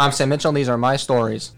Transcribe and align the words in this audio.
I'm 0.00 0.12
Sam 0.12 0.30
Mitchell, 0.30 0.48
and 0.48 0.56
these 0.56 0.70
are 0.70 0.78
my 0.78 0.96
stories. 0.96 1.52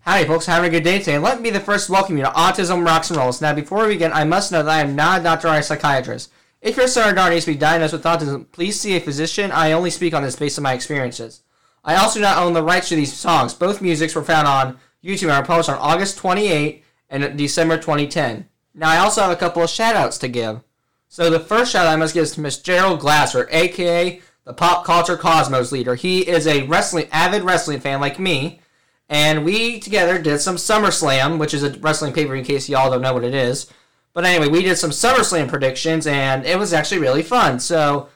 Howdy, 0.00 0.24
folks. 0.26 0.46
Having 0.46 0.68
a 0.68 0.72
good 0.72 0.82
day 0.82 0.98
today. 0.98 1.16
Let 1.16 1.36
me 1.36 1.44
be 1.44 1.50
the 1.50 1.60
first 1.60 1.86
to 1.86 1.92
welcome 1.92 2.16
you 2.16 2.24
to 2.24 2.30
Autism 2.30 2.84
Rocks 2.84 3.08
and 3.08 3.20
Rolls. 3.20 3.40
Now, 3.40 3.54
before 3.54 3.86
we 3.86 3.92
begin, 3.92 4.12
I 4.12 4.24
must 4.24 4.50
know 4.50 4.64
that 4.64 4.72
I 4.72 4.80
am 4.80 4.96
not 4.96 5.20
a 5.20 5.22
doctor 5.22 5.46
or 5.46 5.54
a 5.54 5.62
psychiatrist. 5.62 6.32
If 6.60 6.76
your 6.76 6.88
son 6.88 7.08
or 7.08 7.14
daughter 7.14 7.34
needs 7.34 7.44
to 7.44 7.52
be 7.52 7.56
diagnosed 7.56 7.92
with 7.92 8.02
autism, 8.02 8.50
please 8.50 8.80
see 8.80 8.96
a 8.96 9.00
physician. 9.00 9.52
I 9.52 9.70
only 9.70 9.90
speak 9.90 10.12
on 10.12 10.24
this 10.24 10.34
based 10.34 10.58
on 10.58 10.64
my 10.64 10.72
experiences. 10.72 11.42
I 11.84 11.94
also 11.94 12.18
do 12.18 12.22
not 12.22 12.38
own 12.38 12.52
the 12.52 12.64
rights 12.64 12.88
to 12.88 12.96
these 12.96 13.12
songs. 13.12 13.54
Both 13.54 13.80
musics 13.80 14.16
were 14.16 14.24
found 14.24 14.48
on 14.48 14.76
YouTube 15.04 15.28
and 15.28 15.32
are 15.32 15.44
published 15.44 15.70
on 15.70 15.78
August 15.78 16.18
28 16.18 16.82
and 17.10 17.38
December 17.38 17.76
2010. 17.76 18.48
Now, 18.74 18.90
I 18.90 18.98
also 18.98 19.20
have 19.20 19.30
a 19.30 19.36
couple 19.36 19.62
of 19.62 19.70
shout 19.70 19.94
outs 19.94 20.18
to 20.18 20.26
give. 20.26 20.62
So, 21.08 21.30
the 21.30 21.38
first 21.38 21.70
shout 21.70 21.86
out 21.86 21.92
I 21.92 21.96
must 21.96 22.14
give 22.14 22.24
is 22.24 22.32
to 22.32 22.40
Miss 22.40 22.58
Gerald 22.58 22.98
Glasser, 22.98 23.48
aka 23.52 24.20
the 24.44 24.52
Pop 24.52 24.84
Culture 24.84 25.16
Cosmos 25.16 25.72
leader. 25.72 25.94
He 25.94 26.28
is 26.28 26.46
a 26.46 26.66
wrestling 26.66 27.08
avid 27.12 27.42
wrestling 27.42 27.80
fan 27.80 28.00
like 28.00 28.18
me, 28.18 28.60
and 29.08 29.44
we 29.44 29.78
together 29.78 30.18
did 30.18 30.40
some 30.40 30.56
SummerSlam, 30.56 31.38
which 31.38 31.54
is 31.54 31.62
a 31.62 31.78
wrestling 31.78 32.12
paper 32.12 32.34
in 32.34 32.44
case 32.44 32.68
y'all 32.68 32.90
don't 32.90 33.02
know 33.02 33.14
what 33.14 33.24
it 33.24 33.34
is. 33.34 33.70
But 34.14 34.24
anyway, 34.24 34.48
we 34.48 34.62
did 34.62 34.76
some 34.76 34.90
SummerSlam 34.90 35.48
predictions, 35.48 36.06
and 36.06 36.44
it 36.44 36.58
was 36.58 36.72
actually 36.72 37.00
really 37.00 37.22
fun. 37.22 37.60
So, 37.60 38.08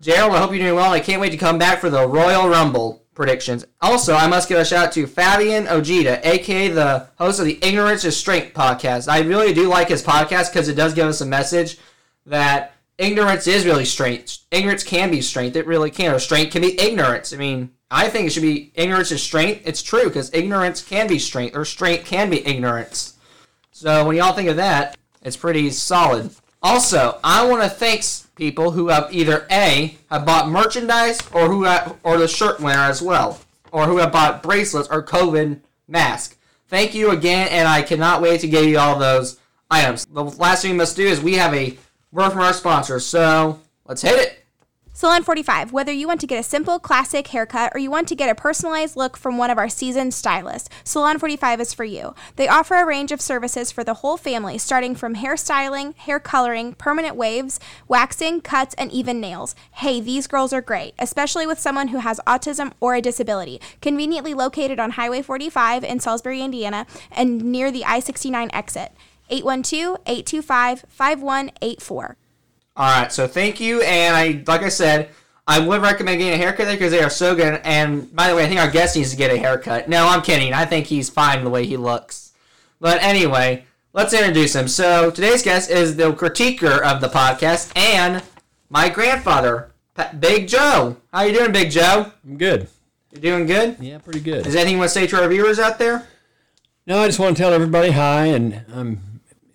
Gerald, 0.00 0.32
I 0.32 0.38
hope 0.38 0.50
you're 0.50 0.60
doing 0.60 0.74
well. 0.74 0.92
I 0.92 1.00
can't 1.00 1.20
wait 1.20 1.30
to 1.30 1.36
come 1.36 1.58
back 1.58 1.80
for 1.80 1.90
the 1.90 2.06
Royal 2.06 2.48
Rumble 2.48 3.04
predictions. 3.14 3.64
Also, 3.80 4.14
I 4.14 4.26
must 4.26 4.48
give 4.48 4.58
a 4.58 4.64
shout 4.64 4.88
out 4.88 4.92
to 4.92 5.06
Fabian 5.06 5.68
Ojeda, 5.68 6.26
aka 6.28 6.68
the 6.68 7.08
host 7.16 7.38
of 7.38 7.46
the 7.46 7.58
Ignorance 7.62 8.04
is 8.04 8.16
Strength 8.16 8.54
podcast. 8.54 9.08
I 9.08 9.20
really 9.20 9.54
do 9.54 9.68
like 9.68 9.88
his 9.88 10.02
podcast 10.02 10.52
because 10.52 10.68
it 10.68 10.74
does 10.74 10.94
give 10.94 11.06
us 11.06 11.20
a 11.20 11.26
message 11.26 11.78
that 12.26 12.73
ignorance 12.98 13.46
is 13.46 13.64
really 13.64 13.84
strength. 13.84 14.38
Ignorance 14.50 14.84
can 14.84 15.10
be 15.10 15.20
strength. 15.20 15.56
It 15.56 15.66
really 15.66 15.90
can. 15.90 16.14
Or 16.14 16.18
strength 16.18 16.52
can 16.52 16.62
be 16.62 16.80
ignorance. 16.80 17.32
I 17.32 17.36
mean, 17.36 17.70
I 17.90 18.08
think 18.08 18.26
it 18.26 18.30
should 18.30 18.42
be 18.42 18.72
ignorance 18.74 19.10
is 19.12 19.22
strength. 19.22 19.62
It's 19.64 19.82
true 19.82 20.04
because 20.04 20.32
ignorance 20.34 20.82
can 20.82 21.06
be 21.06 21.18
strength, 21.18 21.56
or 21.56 21.64
strength 21.64 22.06
can 22.06 22.30
be 22.30 22.46
ignorance. 22.46 23.16
So 23.70 24.06
when 24.06 24.16
y'all 24.16 24.32
think 24.32 24.48
of 24.48 24.56
that, 24.56 24.96
it's 25.22 25.36
pretty 25.36 25.70
solid. 25.70 26.30
Also, 26.62 27.18
I 27.22 27.46
want 27.46 27.62
to 27.62 27.68
thank 27.68 28.02
people 28.36 28.70
who 28.70 28.88
have 28.88 29.12
either 29.12 29.46
A 29.50 29.96
have 30.10 30.24
bought 30.24 30.48
merchandise 30.48 31.20
or 31.32 31.48
who 31.48 31.64
have, 31.64 31.96
or 32.02 32.18
the 32.18 32.26
shirt 32.26 32.58
winner 32.60 32.78
as 32.78 33.02
well, 33.02 33.38
or 33.70 33.86
who 33.86 33.98
have 33.98 34.12
bought 34.12 34.42
bracelets 34.42 34.88
or 34.88 35.02
COVID 35.02 35.60
mask. 35.86 36.36
Thank 36.68 36.94
you 36.94 37.10
again, 37.10 37.48
and 37.50 37.68
I 37.68 37.82
cannot 37.82 38.22
wait 38.22 38.40
to 38.40 38.48
give 38.48 38.64
you 38.64 38.78
all 38.78 38.98
those 38.98 39.38
items. 39.70 40.06
The 40.06 40.24
last 40.24 40.62
thing 40.62 40.72
we 40.72 40.78
must 40.78 40.96
do 40.96 41.06
is 41.06 41.20
we 41.20 41.34
have 41.34 41.54
a 41.54 41.76
word 42.14 42.30
from 42.30 42.40
our 42.40 42.52
sponsor, 42.52 43.00
so 43.00 43.60
let's 43.86 44.02
hit 44.02 44.18
it. 44.18 44.40
Salon 44.96 45.24
45. 45.24 45.72
Whether 45.72 45.90
you 45.90 46.06
want 46.06 46.20
to 46.20 46.26
get 46.28 46.38
a 46.38 46.44
simple, 46.44 46.78
classic 46.78 47.26
haircut 47.26 47.72
or 47.74 47.80
you 47.80 47.90
want 47.90 48.06
to 48.06 48.14
get 48.14 48.30
a 48.30 48.34
personalized 48.36 48.94
look 48.94 49.16
from 49.16 49.36
one 49.36 49.50
of 49.50 49.58
our 49.58 49.68
seasoned 49.68 50.14
stylists, 50.14 50.68
Salon 50.84 51.18
45 51.18 51.60
is 51.60 51.74
for 51.74 51.82
you. 51.82 52.14
They 52.36 52.46
offer 52.46 52.76
a 52.76 52.86
range 52.86 53.10
of 53.10 53.20
services 53.20 53.72
for 53.72 53.82
the 53.82 53.94
whole 53.94 54.16
family, 54.16 54.56
starting 54.56 54.94
from 54.94 55.16
hairstyling, 55.16 55.96
hair 55.96 56.20
coloring, 56.20 56.74
permanent 56.74 57.16
waves, 57.16 57.58
waxing, 57.88 58.40
cuts, 58.40 58.76
and 58.78 58.92
even 58.92 59.20
nails. 59.20 59.56
Hey, 59.72 60.00
these 60.00 60.28
girls 60.28 60.52
are 60.52 60.62
great, 60.62 60.94
especially 61.00 61.48
with 61.48 61.58
someone 61.58 61.88
who 61.88 61.98
has 61.98 62.20
autism 62.24 62.70
or 62.78 62.94
a 62.94 63.02
disability. 63.02 63.60
Conveniently 63.82 64.32
located 64.32 64.78
on 64.78 64.92
Highway 64.92 65.22
45 65.22 65.82
in 65.82 65.98
Salisbury, 65.98 66.40
Indiana, 66.40 66.86
and 67.10 67.42
near 67.42 67.72
the 67.72 67.84
I 67.84 67.98
69 67.98 68.48
exit. 68.52 68.92
812 69.30 69.98
825 70.06 70.84
5184. 70.88 72.16
All 72.76 73.00
right, 73.00 73.12
so 73.12 73.26
thank 73.26 73.60
you, 73.60 73.82
and 73.82 74.16
I 74.16 74.42
like 74.46 74.62
I 74.62 74.68
said, 74.68 75.10
I 75.46 75.58
would 75.58 75.82
recommend 75.82 76.18
getting 76.18 76.34
a 76.34 76.36
haircut 76.36 76.66
there 76.66 76.74
because 76.74 76.90
they 76.90 77.02
are 77.02 77.10
so 77.10 77.34
good. 77.34 77.60
And 77.64 78.14
by 78.14 78.28
the 78.28 78.34
way, 78.34 78.44
I 78.44 78.48
think 78.48 78.60
our 78.60 78.70
guest 78.70 78.96
needs 78.96 79.10
to 79.10 79.16
get 79.16 79.30
a 79.30 79.36
haircut. 79.36 79.88
No, 79.88 80.08
I'm 80.08 80.22
kidding. 80.22 80.52
I 80.52 80.64
think 80.64 80.86
he's 80.86 81.10
fine 81.10 81.44
the 81.44 81.50
way 81.50 81.66
he 81.66 81.76
looks. 81.76 82.32
But 82.80 83.02
anyway, 83.02 83.64
let's 83.92 84.12
introduce 84.14 84.54
him. 84.54 84.68
So 84.68 85.10
today's 85.10 85.42
guest 85.42 85.70
is 85.70 85.96
the 85.96 86.12
critiquer 86.12 86.80
of 86.80 87.00
the 87.00 87.08
podcast 87.08 87.76
and 87.76 88.22
my 88.70 88.88
grandfather, 88.88 89.70
Big 90.18 90.48
Joe. 90.48 90.96
How 91.12 91.22
you 91.22 91.32
doing, 91.32 91.52
Big 91.52 91.70
Joe? 91.70 92.10
I'm 92.24 92.38
good. 92.38 92.68
You 93.12 93.20
doing 93.20 93.46
good? 93.46 93.76
Yeah, 93.78 93.98
pretty 93.98 94.20
good. 94.20 94.46
Is 94.46 94.54
there 94.54 94.62
anything 94.62 94.72
you 94.74 94.78
want 94.78 94.90
to 94.90 94.94
say 94.94 95.06
to 95.06 95.22
our 95.22 95.28
viewers 95.28 95.58
out 95.58 95.78
there? 95.78 96.08
No, 96.86 96.98
I 96.98 97.06
just 97.06 97.18
want 97.18 97.36
to 97.36 97.42
tell 97.42 97.52
everybody 97.52 97.92
hi, 97.92 98.26
and 98.26 98.64
I'm 98.74 99.13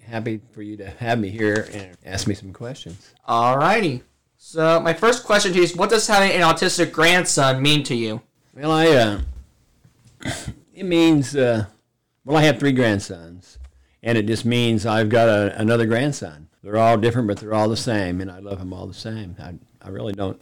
happy 0.09 0.41
for 0.51 0.61
you 0.61 0.77
to 0.77 0.89
have 0.89 1.19
me 1.19 1.29
here 1.29 1.67
and 1.71 1.97
ask 2.05 2.27
me 2.27 2.33
some 2.33 2.51
questions. 2.51 3.13
All 3.25 3.57
righty. 3.57 4.03
So 4.37 4.79
my 4.79 4.93
first 4.93 5.23
question 5.23 5.51
to 5.51 5.57
you 5.57 5.63
is, 5.63 5.75
what 5.75 5.89
does 5.89 6.07
having 6.07 6.31
an 6.31 6.41
autistic 6.41 6.91
grandson 6.91 7.61
mean 7.61 7.83
to 7.83 7.95
you? 7.95 8.21
Well, 8.53 8.71
I 8.71 8.87
uh, 8.87 9.21
it 10.73 10.85
means 10.85 11.35
uh, 11.35 11.65
well, 12.25 12.37
I 12.37 12.43
have 12.43 12.59
three 12.59 12.71
grandsons, 12.71 13.59
and 14.01 14.17
it 14.17 14.25
just 14.25 14.45
means 14.45 14.85
I've 14.85 15.09
got 15.09 15.29
a, 15.29 15.59
another 15.59 15.85
grandson. 15.85 16.47
They're 16.63 16.77
all 16.77 16.97
different, 16.97 17.27
but 17.27 17.37
they're 17.37 17.53
all 17.53 17.69
the 17.69 17.77
same, 17.77 18.21
and 18.21 18.31
I 18.31 18.39
love 18.39 18.59
them 18.59 18.73
all 18.73 18.87
the 18.87 18.93
same. 18.93 19.35
I 19.39 19.55
I 19.81 19.89
really 19.89 20.13
don't 20.13 20.41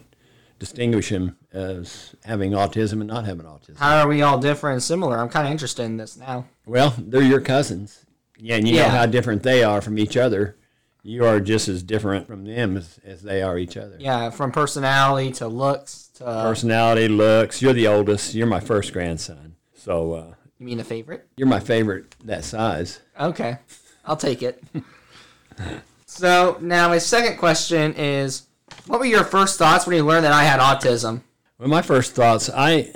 distinguish 0.58 1.10
them 1.10 1.36
as 1.52 2.14
having 2.24 2.52
autism 2.52 2.94
and 2.94 3.06
not 3.06 3.24
having 3.24 3.46
autism. 3.46 3.78
How 3.78 3.98
are 3.98 4.08
we 4.08 4.22
all 4.22 4.38
different 4.38 4.74
and 4.74 4.82
similar? 4.82 5.18
I'm 5.18 5.28
kind 5.28 5.46
of 5.46 5.52
interested 5.52 5.84
in 5.84 5.96
this 5.96 6.16
now. 6.16 6.46
Well, 6.66 6.94
they're 6.98 7.22
your 7.22 7.40
cousins. 7.40 8.04
Yeah, 8.38 8.56
and 8.56 8.66
you 8.68 8.76
Yeah. 8.76 8.84
know 8.84 8.88
how 8.90 9.06
different 9.06 9.42
they 9.42 9.62
are 9.64 9.80
from 9.80 9.98
each 9.98 10.16
other. 10.16 10.56
You 11.02 11.24
are 11.24 11.40
just 11.40 11.68
as 11.68 11.82
different 11.82 12.26
from 12.26 12.44
them 12.44 12.76
as, 12.76 12.98
as 13.04 13.22
they 13.22 13.40
are 13.42 13.58
each 13.58 13.76
other. 13.76 13.96
Yeah, 13.98 14.30
from 14.30 14.52
personality 14.52 15.30
to 15.32 15.48
looks 15.48 16.08
to. 16.14 16.24
Personality, 16.24 17.08
looks. 17.08 17.62
You're 17.62 17.72
the 17.72 17.86
oldest. 17.88 18.34
You're 18.34 18.46
my 18.46 18.60
first 18.60 18.92
grandson. 18.92 19.56
So 19.74 20.12
uh, 20.14 20.34
you 20.58 20.66
mean 20.66 20.80
a 20.80 20.84
favorite? 20.84 21.26
you're 21.36 21.48
my 21.48 21.60
favorite 21.60 22.14
that 22.24 22.44
size. 22.44 23.00
Okay, 23.18 23.58
I'll 24.04 24.16
take 24.16 24.42
it. 24.42 24.62
so 26.06 26.58
now 26.60 26.88
my 26.88 26.98
second 26.98 27.38
question 27.38 27.94
is, 27.94 28.42
what 28.86 28.98
were 29.00 29.06
your 29.06 29.24
first 29.24 29.58
thoughts 29.58 29.86
when 29.86 29.96
you 29.96 30.04
learned 30.04 30.24
that 30.24 30.32
I 30.32 30.44
had 30.44 30.60
autism? 30.60 31.22
Well, 31.58 31.68
my 31.68 31.82
first 31.82 32.12
thoughts, 32.14 32.50
I 32.54 32.92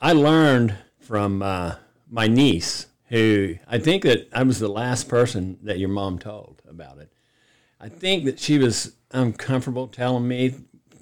I 0.00 0.12
learned 0.12 0.76
from 1.00 1.42
uh, 1.42 1.76
my 2.10 2.26
niece, 2.26 2.86
who 3.08 3.56
I 3.66 3.78
think 3.78 4.02
that 4.02 4.28
I 4.32 4.42
was 4.42 4.58
the 4.58 4.68
last 4.68 5.08
person 5.08 5.58
that 5.62 5.78
your 5.78 5.88
mom 5.88 6.18
told 6.18 6.62
about 6.68 6.98
it. 6.98 7.12
I 7.80 7.88
think 7.88 8.24
that 8.24 8.38
she 8.40 8.58
was 8.58 8.96
uncomfortable 9.12 9.88
telling 9.88 10.26
me, 10.26 10.54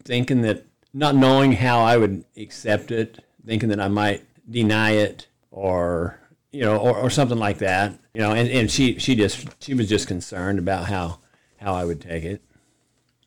thinking 0.03 0.43
that 0.43 0.67
not 0.93 1.15
knowing 1.15 1.53
how 1.53 1.81
I 1.81 1.97
would 1.97 2.25
accept 2.37 2.91
it, 2.91 3.25
thinking 3.45 3.69
that 3.71 3.81
I 3.81 3.89
might 3.89 4.25
deny 4.51 4.93
it 4.93 5.27
or 5.51 6.21
you 6.53 6.63
know 6.63 6.77
or, 6.77 6.97
or 6.97 7.11
something 7.11 7.39
like 7.39 7.59
that. 7.59 7.99
You 8.13 8.21
know, 8.21 8.33
and, 8.33 8.49
and 8.49 8.71
she 8.71 8.99
she 8.99 9.15
just 9.15 9.47
she 9.63 9.75
was 9.75 9.89
just 9.89 10.07
concerned 10.07 10.59
about 10.59 10.87
how 10.87 11.21
how 11.57 11.75
I 11.75 11.85
would 11.85 12.01
take 12.01 12.25
it. 12.25 12.43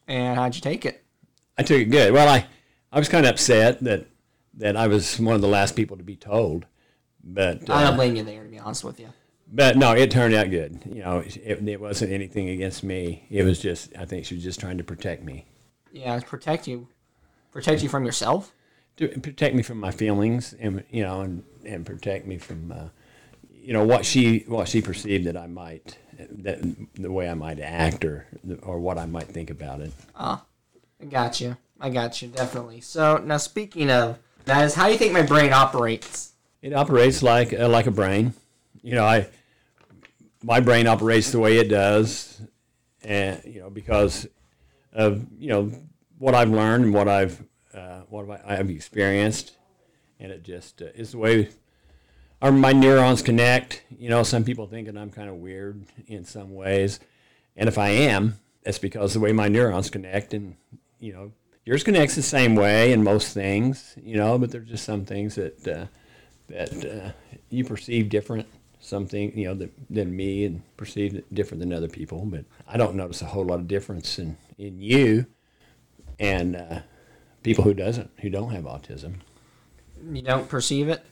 And 0.08 0.38
how'd 0.38 0.56
you 0.56 0.62
take 0.62 0.86
it? 0.86 1.04
I 1.58 1.64
took 1.64 1.82
it 1.82 1.86
good. 1.86 2.14
Well, 2.14 2.30
I, 2.30 2.46
I 2.92 3.00
was 3.00 3.09
kind 3.09 3.26
of 3.26 3.32
upset 3.32 3.84
that 3.84 4.06
that 4.54 4.78
I 4.78 4.88
was 4.88 5.20
one 5.20 5.36
of 5.36 5.42
the 5.42 5.48
last 5.48 5.76
people 5.76 5.98
to 5.98 6.04
be 6.04 6.16
told, 6.16 6.66
but 7.23 7.69
I 7.69 7.83
don't 7.83 7.94
uh, 7.94 7.95
blame 7.95 8.16
you 8.16 8.23
there, 8.23 8.44
to 8.44 8.50
be 8.50 8.59
honest 8.59 8.83
with 8.83 9.00
you. 9.00 9.09
but 9.51 9.78
no, 9.78 9.94
it 9.94 10.11
turned 10.11 10.33
out 10.33 10.50
good. 10.50 10.79
You 10.85 11.03
know, 11.03 11.19
it, 11.19 11.67
it 11.67 11.81
wasn't 11.81 12.11
anything 12.11 12.50
against 12.50 12.83
me. 12.83 13.25
It 13.29 13.44
was 13.44 13.59
just 13.59 13.95
I 13.97 14.05
think 14.05 14.25
she 14.25 14.35
was 14.35 14.44
just 14.44 14.59
trying 14.59 14.78
to 14.78 14.83
protect 14.83 15.23
me, 15.23 15.45
Yeah, 15.91 16.19
protect 16.19 16.67
you, 16.67 16.88
protect 17.51 17.81
you 17.83 17.89
from 17.89 18.05
yourself. 18.05 18.53
to 18.97 19.07
protect 19.07 19.55
me 19.55 19.63
from 19.63 19.79
my 19.79 19.91
feelings, 19.91 20.53
and 20.59 20.83
you 20.89 21.03
know, 21.03 21.22
and 21.22 21.44
and 21.66 21.85
protect 21.85 22.28
me 22.28 22.38
from 22.38 22.72
uh, 22.72 22.88
you 23.51 23.73
know 23.73 23.85
what 23.85 24.05
she 24.05 24.39
what 24.47 24.67
she 24.67 24.81
perceived 24.81 25.25
that 25.28 25.38
I 25.38 25.47
might 25.47 25.97
that 26.17 26.59
the 26.96 27.11
way 27.11 27.29
I 27.29 27.34
might 27.35 27.59
act 27.59 28.03
or 28.05 28.25
or 28.63 28.79
what 28.79 28.97
I 28.97 29.05
might 29.05 29.28
think 29.28 29.49
about 29.49 29.81
it. 29.81 29.91
I 30.16 30.40
got 31.09 31.40
you. 31.41 31.58
I 31.79 31.90
got 31.91 32.22
you 32.22 32.29
definitely. 32.29 32.81
So 32.81 33.17
now 33.17 33.37
speaking 33.37 33.91
of 33.91 34.17
that, 34.46 34.66
is 34.66 34.73
how 34.73 34.87
you 34.87 34.97
think 34.97 35.13
my 35.13 35.22
brain 35.22 35.53
operates? 35.53 36.31
It 36.67 36.73
operates 36.73 37.23
like 37.23 37.53
uh, 37.53 37.69
like 37.69 37.87
a 37.87 37.91
brain. 37.91 38.34
You 38.81 38.96
know, 38.96 39.05
I 39.05 39.29
my 40.43 40.59
brain 40.59 40.85
operates 40.85 41.31
the 41.31 41.40
way 41.40 41.59
it 41.59 41.69
does, 41.69 42.41
and 43.02 43.41
you 43.46 43.61
know 43.61 43.69
because 43.69 44.28
of 44.91 45.25
you 45.40 45.47
know 45.47 45.72
what 46.17 46.35
I've 46.35 46.49
learned 46.49 46.84
and 46.84 46.93
what 46.93 47.08
I've 47.08 47.41
uh, 47.73 48.02
what 48.09 48.41
I've 48.46 48.69
experienced, 48.69 49.53
and 50.19 50.29
it 50.29 50.43
just 50.43 50.81
uh, 50.81 50.87
is 50.93 51.14
the 51.14 51.19
way 51.19 51.52
our 52.41 52.52
my 52.52 52.73
neurons 52.73 53.22
connect. 53.22 53.84
You 53.97 54.09
know, 54.09 54.23
some 54.23 54.43
people 54.43 54.67
think 54.67 54.87
that 54.87 54.97
I'm 54.97 55.09
kind 55.09 55.29
of 55.29 55.35
weird 55.35 55.85
in 56.08 56.25
some 56.25 56.53
ways, 56.53 56.99
and 57.55 57.70
if 57.70 57.78
I 57.78 57.91
am, 57.91 58.40
that's 58.63 58.78
because 58.78 59.13
the 59.13 59.22
way 59.22 59.31
my 59.31 59.47
neurons 59.47 59.90
connect, 59.90 60.34
and 60.34 60.58
you 60.99 61.13
know, 61.13 61.31
yours 61.63 61.85
connects 61.85 62.16
the 62.16 62.22
same 62.22 62.55
way 62.55 62.91
in 62.91 63.05
most 63.05 63.34
things. 63.34 63.96
You 64.03 64.17
know, 64.17 64.37
but 64.37 64.52
there's 64.52 64.67
just 64.67 64.84
some 64.84 65.05
things 65.05 65.35
that. 65.35 65.66
Uh, 65.66 65.85
that 66.47 66.85
uh, 66.85 67.11
you 67.49 67.64
perceive 67.64 68.09
different 68.09 68.47
something 68.79 69.35
you 69.38 69.46
know 69.46 69.55
that, 69.55 69.72
than 69.90 70.16
me 70.16 70.46
and 70.46 70.61
perceive 70.78 71.16
it 71.16 71.34
different 71.34 71.59
than 71.59 71.73
other 71.73 71.88
people 71.88 72.23
but 72.26 72.46
i 72.67 72.78
don't 72.78 72.96
notice 72.96 73.22
a 73.22 73.26
whole 73.26 73.44
lot 73.44 73.59
of 73.59 73.67
difference 73.67 74.20
in, 74.20 74.38
in 74.58 74.79
you 74.79 75.26
and 76.20 76.55
uh, 76.55 76.79
people 77.44 77.64
who 77.64 77.73
doesn't 77.73 78.09
who 78.22 78.29
don't 78.29 78.52
have 78.52 78.64
autism. 78.64 79.16
You 80.11 80.22
don't 80.22 80.47
perceive 80.49 80.90
it. 80.90 81.03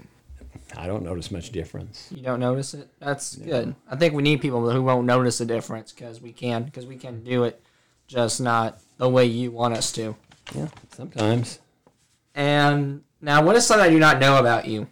I 0.76 0.88
don't 0.88 1.04
notice 1.04 1.32
much 1.32 1.52
difference. 1.52 2.10
You 2.14 2.24
don't 2.24 2.40
notice 2.40 2.74
it. 2.74 2.90
That's 3.00 3.36
good. 3.36 3.76
I 3.90 3.96
think 3.96 4.14
we 4.14 4.24
need 4.24 4.42
people 4.42 4.70
who 4.70 4.82
won't 4.82 5.06
notice 5.06 5.38
the 5.38 5.46
difference 5.46 5.92
because 5.92 6.22
we 6.22 6.32
can 6.32 6.64
because 6.64 6.86
we 6.86 6.98
can 6.98 7.24
do 7.24 7.44
it, 7.44 7.62
just 8.08 8.42
not 8.42 8.80
the 8.98 9.10
way 9.10 9.26
you 9.26 9.52
want 9.52 9.76
us 9.76 9.92
to. 9.94 10.16
Yeah, 10.54 10.68
sometimes 10.96 11.60
And 12.36 13.04
now, 13.22 13.44
what 13.44 13.56
is 13.56 13.66
something 13.66 13.86
I 13.86 13.90
do 13.90 13.98
not 14.00 14.20
know 14.20 14.38
about 14.38 14.68
you? 14.68 14.88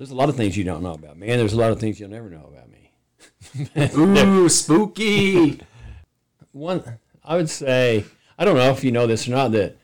There's 0.00 0.12
a 0.12 0.14
lot 0.14 0.30
of 0.30 0.36
things 0.36 0.56
you 0.56 0.64
don't 0.64 0.82
know 0.82 0.94
about 0.94 1.18
me, 1.18 1.28
and 1.28 1.38
there's 1.38 1.52
a 1.52 1.58
lot 1.58 1.70
of 1.72 1.78
things 1.78 2.00
you'll 2.00 2.08
never 2.08 2.30
know 2.30 2.50
about 2.50 2.70
me. 2.70 2.90
Ooh, 3.98 4.48
spooky. 4.48 5.60
One, 6.52 6.98
I 7.22 7.36
would 7.36 7.50
say, 7.50 8.06
I 8.38 8.46
don't 8.46 8.56
know 8.56 8.70
if 8.70 8.82
you 8.82 8.92
know 8.92 9.06
this 9.06 9.28
or 9.28 9.32
not, 9.32 9.52
that 9.52 9.76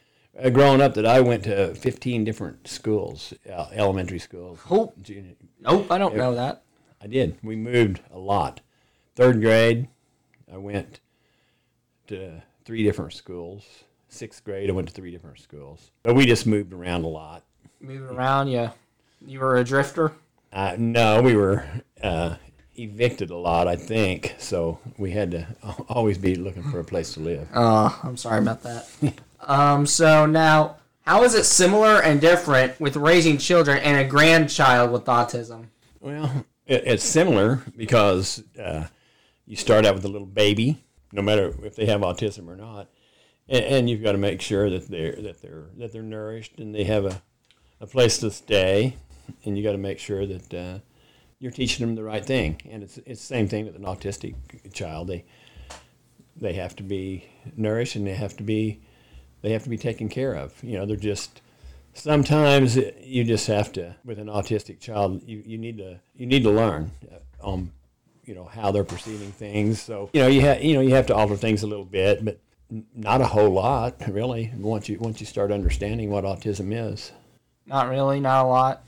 uh, 0.43 0.49
growing 0.49 0.81
up, 0.81 0.95
that 0.95 1.05
I 1.05 1.21
went 1.21 1.45
to 1.45 1.75
15 1.75 2.25
different 2.25 2.67
schools, 2.67 3.35
uh, 3.47 3.67
elementary 3.75 4.19
schools. 4.19 4.59
Oh. 4.71 4.95
Junior, 5.03 5.35
Nope, 5.61 5.93
I 5.93 5.99
don't 5.99 6.17
know 6.17 6.35
that. 6.35 6.63
I 7.03 7.09
did. 7.09 7.37
We 7.43 7.55
moved 7.55 8.01
a 8.11 8.19
lot. 8.19 8.63
Third 9.17 9.43
grade, 9.43 9.87
I 10.51 10.57
went 10.57 11.01
to 12.07 12.43
three 12.65 12.83
different 12.85 13.13
schools. 13.13 13.67
Sixth 14.09 14.43
grade, 14.43 14.71
I 14.71 14.73
went 14.73 14.89
to 14.89 14.95
three 14.95 15.11
different 15.11 15.41
schools. 15.41 15.91
But 16.03 16.15
we 16.15 16.25
just 16.25 16.47
moved 16.47 16.73
around 16.73 17.05
a 17.05 17.09
lot. 17.09 17.45
Moving 17.83 18.17
around, 18.17 18.49
yeah. 18.49 18.71
You 19.25 19.41
were 19.41 19.57
a 19.57 19.65
drifter. 19.65 20.13
Uh, 20.53 20.75
no, 20.79 21.23
we 21.23 21.37
were 21.37 21.65
uh, 22.03 22.37
evicted 22.77 23.31
a 23.31 23.37
lot, 23.37 23.69
I 23.69 23.77
think. 23.77 24.35
So 24.39 24.79
we 24.99 25.11
had 25.11 25.31
to 25.33 25.47
always 25.89 26.19
be 26.19 26.35
looking 26.35 26.63
for 26.65 26.81
a 26.81 26.85
place 26.85 27.15
to 27.15 27.21
live. 27.21 27.49
Oh, 27.55 27.99
I'm 28.03 28.17
sorry 28.17 28.39
about 28.39 28.63
that. 28.63 28.89
um, 29.41 29.87
so 29.87 30.27
now, 30.27 30.77
how 31.03 31.23
is 31.23 31.35
it 31.35 31.45
similar 31.45 32.03
and 32.03 32.21
different 32.21 32.81
with 32.81 32.97
raising 32.97 33.39
children 33.39 33.79
and 33.79 33.99
a 33.99 34.05
grandchild 34.05 34.91
with 34.91 35.05
autism? 35.05 35.67
Well, 36.01 36.45
it, 36.67 36.83
it's 36.87 37.05
similar 37.05 37.63
because 37.77 38.43
uh, 38.61 38.87
you 39.47 39.57
start 39.57 39.87
out 39.87 39.95
with 39.95 40.05
a 40.05 40.09
little 40.09 40.27
baby, 40.27 40.83
no 41.13 41.23
matter 41.23 41.55
if 41.65 41.77
they 41.77 41.87
have 41.87 42.01
autism 42.01 42.49
or 42.49 42.57
not, 42.57 42.89
and, 43.49 43.65
and 43.65 43.91
you've 43.91 44.03
got 44.03 44.13
to 44.13 44.19
make 44.19 44.41
sure 44.41 44.69
that 44.71 44.89
they're 44.89 45.17
that 45.23 45.41
they're 45.41 45.67
that 45.79 45.93
they're 45.93 46.03
nourished 46.03 46.59
and 46.59 46.75
they 46.75 46.85
have 46.85 47.05
a, 47.05 47.23
a 47.81 47.87
place 47.87 48.19
to 48.19 48.31
stay, 48.31 48.97
and 49.45 49.57
you 49.57 49.65
got 49.65 49.73
to 49.73 49.79
make 49.79 49.99
sure 49.99 50.27
that 50.27 50.55
uh, 50.55 50.79
you're 51.39 51.53
teaching 51.53 51.87
them 51.87 51.95
the 51.95 52.03
right 52.03 52.25
thing. 52.25 52.61
And 52.71 52.83
it's 52.83 52.99
it's 52.99 53.21
the 53.21 53.27
same 53.27 53.49
thing 53.49 53.67
with 53.67 53.77
an 53.77 53.83
autistic 53.83 54.35
child. 54.73 55.09
They 55.09 55.25
they 56.37 56.55
have 56.55 56.77
to 56.77 56.83
be 56.83 57.29
nourished 57.57 57.97
and 57.97 58.07
they 58.07 58.15
have 58.15 58.37
to 58.37 58.43
be 58.43 58.81
they 59.43 59.53
have 59.53 59.65
to 59.65 59.71
be 59.71 59.79
taken 59.79 60.09
care 60.09 60.35
of. 60.35 60.53
You 60.63 60.79
know, 60.79 60.87
they're 60.87 60.97
just 60.97 61.41
sometimes 61.95 62.77
you 63.03 63.25
just 63.25 63.47
have 63.47 63.73
to 63.73 63.97
with 64.05 64.19
an 64.19 64.27
autistic 64.27 64.81
child 64.81 65.23
you, 65.27 65.43
you 65.47 65.57
need 65.57 65.79
to 65.79 65.99
you 66.15 66.27
need 66.27 66.43
to 66.43 66.51
learn 66.51 66.91
uh, 67.11 67.53
um 67.53 67.73
you 68.27 68.35
know 68.35 68.45
how 68.45 68.71
they're 68.71 68.85
perceiving 68.85 69.33
things 69.33 69.81
so 69.81 70.11
you 70.13 70.21
know 70.21 70.27
you 70.27 70.43
have 70.43 70.63
you 70.63 70.75
know 70.75 70.83
you 70.83 70.93
have 70.93 71.07
to 71.07 71.15
alter 71.15 71.37
things 71.37 71.63
a 71.63 71.67
little 71.67 71.87
bit 71.87 72.23
but 72.23 72.39
not 72.95 73.23
a 73.23 73.27
whole 73.27 73.49
lot 73.49 73.95
really 74.09 74.53
once 74.59 74.91
you 74.91 74.99
once 74.99 75.21
you 75.21 75.27
start 75.27 75.51
understanding 75.51 76.11
what 76.11 76.23
autism 76.23 76.71
is 76.71 77.13
Not 77.67 77.89
really, 77.89 78.21
not 78.21 78.45
a 78.45 78.49
lot. 78.49 78.83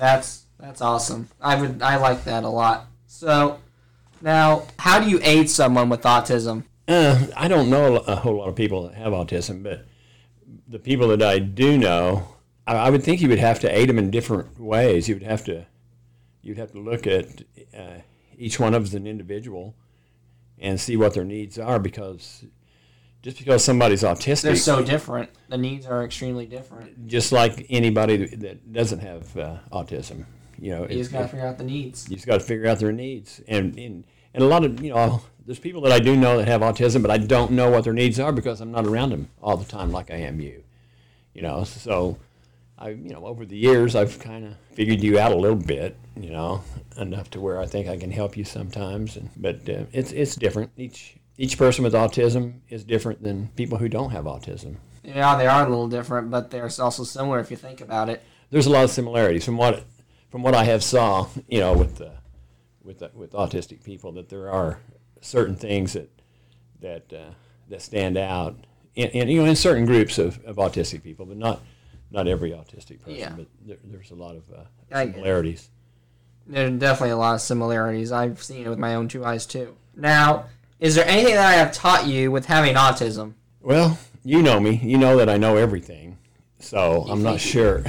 That's 0.00 0.46
that's 0.58 0.80
awesome. 0.80 1.28
I 1.40 1.60
would 1.60 1.80
I 1.82 1.96
like 1.96 2.24
that 2.24 2.42
a 2.42 2.48
lot. 2.48 2.86
So 3.06 3.60
now, 4.20 4.64
how 4.78 4.98
do 4.98 5.08
you 5.08 5.20
aid 5.22 5.48
someone 5.48 5.88
with 5.88 6.02
autism? 6.02 6.64
uh, 6.90 7.26
i 7.36 7.46
don't 7.46 7.70
know 7.70 7.96
a 7.96 8.16
whole 8.16 8.36
lot 8.38 8.48
of 8.48 8.56
people 8.56 8.88
that 8.88 8.94
have 8.94 9.12
autism 9.12 9.62
but 9.62 9.86
the 10.66 10.78
people 10.78 11.08
that 11.08 11.22
i 11.22 11.38
do 11.38 11.78
know 11.78 12.26
I, 12.66 12.74
I 12.74 12.90
would 12.90 13.04
think 13.04 13.20
you 13.20 13.28
would 13.28 13.38
have 13.38 13.60
to 13.60 13.72
aid 13.78 13.88
them 13.88 13.98
in 13.98 14.10
different 14.10 14.58
ways 14.58 15.08
you 15.08 15.14
would 15.14 15.22
have 15.22 15.44
to 15.44 15.66
you'd 16.42 16.58
have 16.58 16.72
to 16.72 16.80
look 16.80 17.06
at 17.06 17.42
uh, 17.76 18.00
each 18.36 18.58
one 18.58 18.74
of 18.74 18.82
them 18.82 18.88
as 18.88 18.94
an 18.94 19.06
individual 19.06 19.76
and 20.58 20.80
see 20.80 20.96
what 20.96 21.14
their 21.14 21.24
needs 21.24 21.58
are 21.58 21.78
because 21.78 22.44
just 23.22 23.38
because 23.38 23.62
somebody's 23.64 24.02
autistic 24.02 24.42
They're 24.42 24.56
so 24.56 24.82
different. 24.82 25.30
The 25.48 25.58
needs 25.58 25.86
are 25.86 26.04
extremely 26.04 26.46
different. 26.46 27.06
just 27.06 27.32
like 27.32 27.66
anybody 27.70 28.26
that- 28.36 28.72
doesn't 28.72 29.00
have 29.00 29.36
uh, 29.36 29.56
autism 29.72 30.24
you 30.58 30.70
know 30.72 30.82
You 30.88 30.98
just 30.98 31.12
gotta 31.12 31.28
figure 31.28 31.46
out 31.46 31.58
the 31.58 31.64
needs. 31.64 32.08
you 32.08 32.16
just 32.16 32.26
got 32.26 32.34
to 32.34 32.44
figure 32.46 32.66
out 32.66 32.78
their 32.78 32.92
needs 32.92 33.40
and, 33.48 33.78
and 33.78 34.04
and 34.34 34.42
a 34.44 34.46
lot 34.46 34.64
of 34.64 34.82
you 34.82 34.92
know 34.92 35.22
there's 35.46 35.58
people 35.58 35.80
that 35.82 35.92
I 35.92 35.98
do 35.98 36.14
know 36.16 36.36
that 36.38 36.46
have 36.48 36.60
autism 36.60 37.02
but 37.02 37.10
I 37.10 37.18
don't 37.18 37.52
know 37.52 37.70
what 37.70 37.84
their 37.84 37.92
needs 37.94 38.20
are 38.20 38.30
because 38.32 38.60
I'm 38.60 38.70
not 38.70 38.86
around 38.86 39.10
them 39.10 39.28
all 39.42 39.56
the 39.56 39.64
time 39.64 39.90
like 39.90 40.10
I 40.10 40.16
am 40.16 40.40
you 40.40 40.62
you 41.34 41.42
know 41.42 41.64
so 41.64 42.18
I 42.78 42.90
you 42.90 43.10
know 43.10 43.24
over 43.26 43.44
the 43.46 43.56
years 43.56 43.94
I've 43.96 44.18
kind 44.18 44.44
of 44.46 44.54
figured 44.74 45.02
you 45.02 45.18
out 45.18 45.32
a 45.32 45.36
little 45.36 45.56
bit 45.56 45.96
you 46.16 46.30
know 46.30 46.62
enough 46.98 47.30
to 47.30 47.40
where 47.40 47.58
I 47.60 47.66
think 47.66 47.88
I 47.88 47.96
can 47.96 48.10
help 48.10 48.36
you 48.36 48.44
sometimes 48.44 49.16
and 49.16 49.30
but 49.36 49.66
uh, 49.68 49.84
it's 49.92 50.12
it's 50.12 50.36
different 50.36 50.70
each 50.76 51.16
each 51.40 51.56
person 51.56 51.82
with 51.82 51.94
autism 51.94 52.60
is 52.68 52.84
different 52.84 53.22
than 53.22 53.48
people 53.56 53.78
who 53.78 53.88
don't 53.88 54.10
have 54.10 54.26
autism 54.26 54.76
Yeah, 55.02 55.36
they 55.38 55.46
are 55.46 55.64
a 55.64 55.68
little 55.68 55.88
different, 55.88 56.30
but 56.30 56.50
they're 56.50 56.68
also 56.78 57.02
similar 57.02 57.40
if 57.40 57.50
you 57.50 57.56
think 57.56 57.80
about 57.80 58.10
it. 58.10 58.22
there's 58.50 58.66
a 58.66 58.70
lot 58.70 58.84
of 58.84 58.90
similarities 58.90 59.44
from 59.44 59.56
what 59.56 59.84
from 60.30 60.42
what 60.42 60.54
I 60.54 60.64
have 60.64 60.84
saw, 60.84 61.26
you 61.48 61.58
know, 61.58 61.72
with 61.72 61.96
the 61.96 62.12
with 62.84 62.98
the, 62.98 63.10
with 63.14 63.32
autistic 63.32 63.82
people, 63.82 64.12
that 64.12 64.28
there 64.28 64.50
are 64.50 64.80
certain 65.22 65.56
things 65.56 65.94
that 65.94 66.10
that 66.80 67.12
uh, 67.12 67.32
that 67.68 67.80
stand 67.80 68.18
out, 68.18 68.56
in, 68.94 69.08
in 69.08 69.28
you 69.28 69.42
know, 69.42 69.48
in 69.48 69.56
certain 69.56 69.86
groups 69.86 70.18
of, 70.18 70.38
of 70.44 70.56
autistic 70.56 71.02
people, 71.02 71.24
but 71.24 71.38
not 71.38 71.62
not 72.10 72.28
every 72.28 72.50
autistic 72.50 73.00
person. 73.00 73.18
Yeah. 73.18 73.32
But 73.34 73.46
there, 73.66 73.78
there's 73.82 74.10
a 74.10 74.14
lot 74.14 74.36
of 74.36 74.42
uh, 74.52 74.64
I 74.92 75.06
similarities. 75.06 75.70
There 76.46 76.66
are 76.66 76.70
definitely 76.70 77.10
a 77.10 77.16
lot 77.16 77.34
of 77.34 77.40
similarities. 77.40 78.12
I've 78.12 78.42
seen 78.42 78.66
it 78.66 78.68
with 78.68 78.78
my 78.78 78.94
own 78.94 79.08
two 79.08 79.24
eyes 79.24 79.46
too. 79.46 79.76
Now, 79.96 80.46
is 80.80 80.94
there 80.94 81.06
anything 81.06 81.34
that 81.34 81.46
I 81.46 81.52
have 81.52 81.72
taught 81.72 82.06
you 82.06 82.32
with 82.32 82.46
having 82.46 82.74
autism? 82.74 83.34
Well, 83.60 83.98
you 84.24 84.42
know 84.42 84.58
me. 84.58 84.80
You 84.82 84.96
know 84.96 85.16
that 85.18 85.28
I 85.28 85.36
know 85.36 85.56
everything, 85.56 86.18
so 86.58 87.06
I'm 87.08 87.22
not 87.22 87.40
sure. 87.52 87.84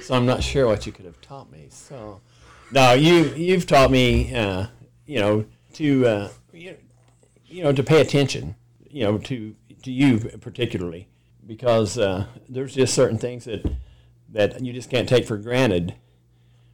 so 0.00 0.14
I'm 0.14 0.24
not 0.24 0.42
sure 0.42 0.66
what 0.66 0.86
you 0.86 0.92
could 0.92 1.04
have 1.04 1.20
taught 1.20 1.50
me. 1.50 1.66
So, 1.70 2.20
no, 2.70 2.92
you 2.92 3.34
you've 3.34 3.66
taught 3.66 3.90
me, 3.90 4.34
uh, 4.34 4.66
you 5.04 5.18
know, 5.18 5.44
to 5.74 6.06
uh, 6.06 6.28
you, 6.52 6.76
you 7.46 7.64
know 7.64 7.72
to 7.72 7.82
pay 7.82 8.00
attention, 8.00 8.54
you 8.88 9.02
know, 9.02 9.18
to 9.18 9.56
to 9.82 9.90
you 9.90 10.18
particularly, 10.40 11.08
because 11.44 11.98
uh, 11.98 12.26
there's 12.48 12.74
just 12.74 12.94
certain 12.94 13.18
things 13.18 13.46
that 13.46 13.64
that 14.28 14.64
you 14.64 14.72
just 14.72 14.90
can't 14.90 15.08
take 15.08 15.26
for 15.26 15.36
granted 15.38 15.96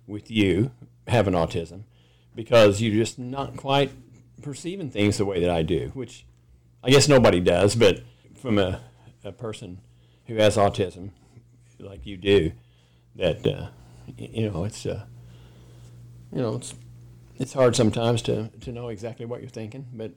with 0.07 0.31
you 0.31 0.73
having 1.09 1.33
autism, 1.33 1.85
because 2.35 2.83
you're 2.83 2.95
just 2.95 3.19
not 3.19 3.57
quite 3.57 3.91
perceiving 4.43 4.91
things 4.91 5.19
the 5.19 5.25
way 5.25 5.41
that 5.41 5.51
I 5.51 5.63
do, 5.63 5.91
which 5.95 6.27
I 6.83 6.91
guess 6.91 7.09
nobody 7.09 7.41
does, 7.41 7.75
but 7.75 8.01
from 8.41 8.59
a, 8.59 8.81
a 9.25 9.33
person 9.33 9.81
who 10.27 10.37
has 10.37 10.57
autism, 10.57 11.11
like 11.79 12.07
you 12.07 12.17
do, 12.17 12.53
that 13.17 13.47
uh, 13.47 13.69
you 14.17 14.51
know 14.51 14.65
it's 14.65 14.87
uh, 14.87 15.05
you 16.33 16.41
know 16.41 16.57
it's 16.57 16.75
it's 17.39 17.53
hard 17.53 17.75
sometimes 17.75 18.23
to, 18.23 18.49
to 18.61 18.73
know 18.73 18.89
exactly 18.89 19.27
what 19.27 19.41
you're 19.41 19.51
thinking, 19.51 19.87
but 19.95 20.13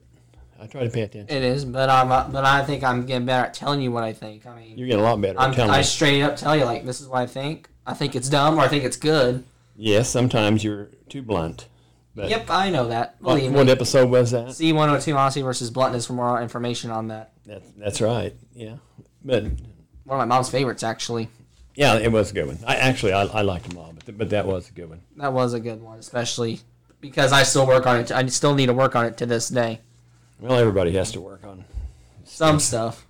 I 0.60 0.66
try 0.66 0.84
to 0.84 0.90
pay 0.90 1.02
attention. 1.02 1.34
It 1.34 1.42
is, 1.42 1.64
but 1.64 1.88
I'm 1.88 2.12
uh, 2.12 2.28
but 2.28 2.44
I 2.44 2.64
think 2.64 2.84
I'm 2.84 3.06
getting 3.06 3.26
better 3.26 3.46
at 3.46 3.54
telling 3.54 3.80
you 3.80 3.90
what 3.90 4.04
I 4.04 4.12
think. 4.12 4.46
I 4.46 4.54
mean, 4.56 4.78
You're 4.78 4.86
getting 4.86 5.00
a 5.00 5.04
lot 5.04 5.20
better. 5.20 5.38
I'm, 5.40 5.52
telling 5.52 5.70
I 5.70 5.82
straight 5.82 6.22
up 6.22 6.36
tell 6.36 6.56
you 6.56 6.64
like 6.64 6.84
this 6.84 7.00
is 7.00 7.08
what 7.08 7.20
I 7.20 7.26
think. 7.26 7.68
I 7.86 7.94
think 7.94 8.14
it's 8.14 8.28
dumb 8.28 8.56
or 8.58 8.60
I 8.60 8.68
think 8.68 8.84
it's 8.84 8.96
good. 8.96 9.44
yes, 9.76 10.08
sometimes 10.08 10.64
you're 10.64 10.90
too 11.08 11.22
blunt. 11.22 11.68
But 12.16 12.28
Yep, 12.30 12.46
I 12.50 12.70
know 12.70 12.88
that. 12.88 13.16
What, 13.20 13.36
Believe 13.36 13.52
what 13.52 13.68
episode 13.68 14.08
was 14.08 14.30
that? 14.30 14.46
C102 14.48 15.16
Honesty 15.16 15.42
versus 15.42 15.70
Bluntness 15.70 16.06
for 16.06 16.12
more 16.12 16.40
information 16.40 16.90
on 16.90 17.08
that. 17.08 17.32
That's 17.44 17.68
that's 17.76 18.00
right. 18.00 18.34
Yeah, 18.54 18.76
but 19.24 19.42
One 19.42 19.52
of 19.52 20.18
my 20.18 20.24
mom's 20.24 20.48
favorites, 20.48 20.82
actually. 20.82 21.28
yeah, 21.74 21.94
it 21.98 22.12
was 22.12 22.30
a 22.30 22.34
good 22.34 22.46
one. 22.46 22.58
I 22.66 22.76
actually 22.76 23.12
I, 23.12 23.22
I 23.24 23.42
liked 23.42 23.68
them 23.68 23.78
all, 23.78 23.92
but 23.94 24.06
th- 24.06 24.16
but 24.18 24.30
that 24.30 24.46
was 24.46 24.68
a 24.70 24.72
good 24.72 24.88
one. 24.90 25.00
That 25.16 25.32
was 25.32 25.54
a 25.54 25.60
good 25.60 25.82
one, 25.82 25.98
especially 25.98 26.60
because 27.00 27.32
I 27.32 27.42
still 27.42 27.66
work 27.66 27.86
on 27.86 27.98
it. 28.00 28.12
I 28.12 28.24
still 28.26 28.54
need 28.54 28.66
to 28.66 28.74
work 28.74 28.94
on 28.94 29.06
it 29.06 29.16
to 29.18 29.26
this 29.26 29.48
day. 29.48 29.80
Well, 30.40 30.54
everybody 30.58 30.92
has 30.92 31.10
to 31.12 31.20
work 31.20 31.44
on 31.44 31.64
Some 32.24 32.60
stuff. 32.60 33.06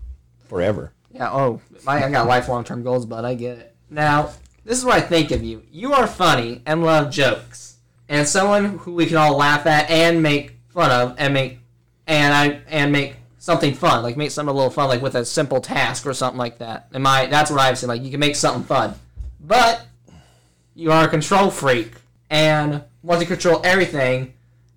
forever. 0.49 0.92
Yeah. 1.12 1.30
Oh, 1.32 1.61
my, 1.84 2.04
I 2.04 2.11
got 2.11 2.26
lifelong 2.26 2.64
term 2.64 2.82
goals, 2.82 3.06
but 3.06 3.25
I 3.25 3.34
get 3.34 3.58
it. 3.58 3.76
Now, 3.90 4.30
this 4.64 4.78
is 4.78 4.84
what 4.84 4.94
I 4.96 5.00
think 5.00 5.30
of 5.30 5.42
you. 5.44 5.62
You 5.70 5.92
are 5.92 6.06
funny 6.08 6.62
and 6.66 6.82
love 6.82 7.11
jokes, 7.12 7.73
and 8.14 8.28
someone 8.28 8.78
who 8.78 8.94
we 8.94 9.06
can 9.06 9.16
all 9.16 9.37
laugh 9.37 9.66
at 9.66 9.90
and 9.90 10.23
make 10.23 10.56
fun 10.68 10.90
of, 10.90 11.14
and 11.18 11.33
make 11.35 11.59
and 12.06 12.33
I 12.35 12.61
and 12.68 12.92
make 12.92 13.16
something 13.38 13.75
fun, 13.75 14.02
like 14.02 14.16
make 14.16 14.30
something 14.30 14.50
a 14.52 14.56
little 14.56 14.71
fun, 14.71 14.88
like 14.88 15.02
with 15.02 15.14
a 15.14 15.25
simple 15.25 15.61
task 15.61 16.06
or 16.06 16.14
something 16.14 16.38
like 16.38 16.59
that. 16.59 16.88
And 16.92 17.02
my 17.02 17.26
that's 17.26 17.50
what 17.50 17.61
I've 17.61 17.78
seen. 17.78 17.88
Like 17.88 18.02
you 18.02 18.11
can 18.11 18.21
make 18.21 18.37
something 18.37 18.64
fun, 18.64 18.94
but 19.40 19.87
you 20.75 20.90
are 20.92 21.04
a 21.04 21.09
control 21.09 21.50
freak 21.50 21.92
and 22.30 22.83
want 23.02 23.21
to 23.21 23.26
control 23.26 23.61
everything 23.64 24.33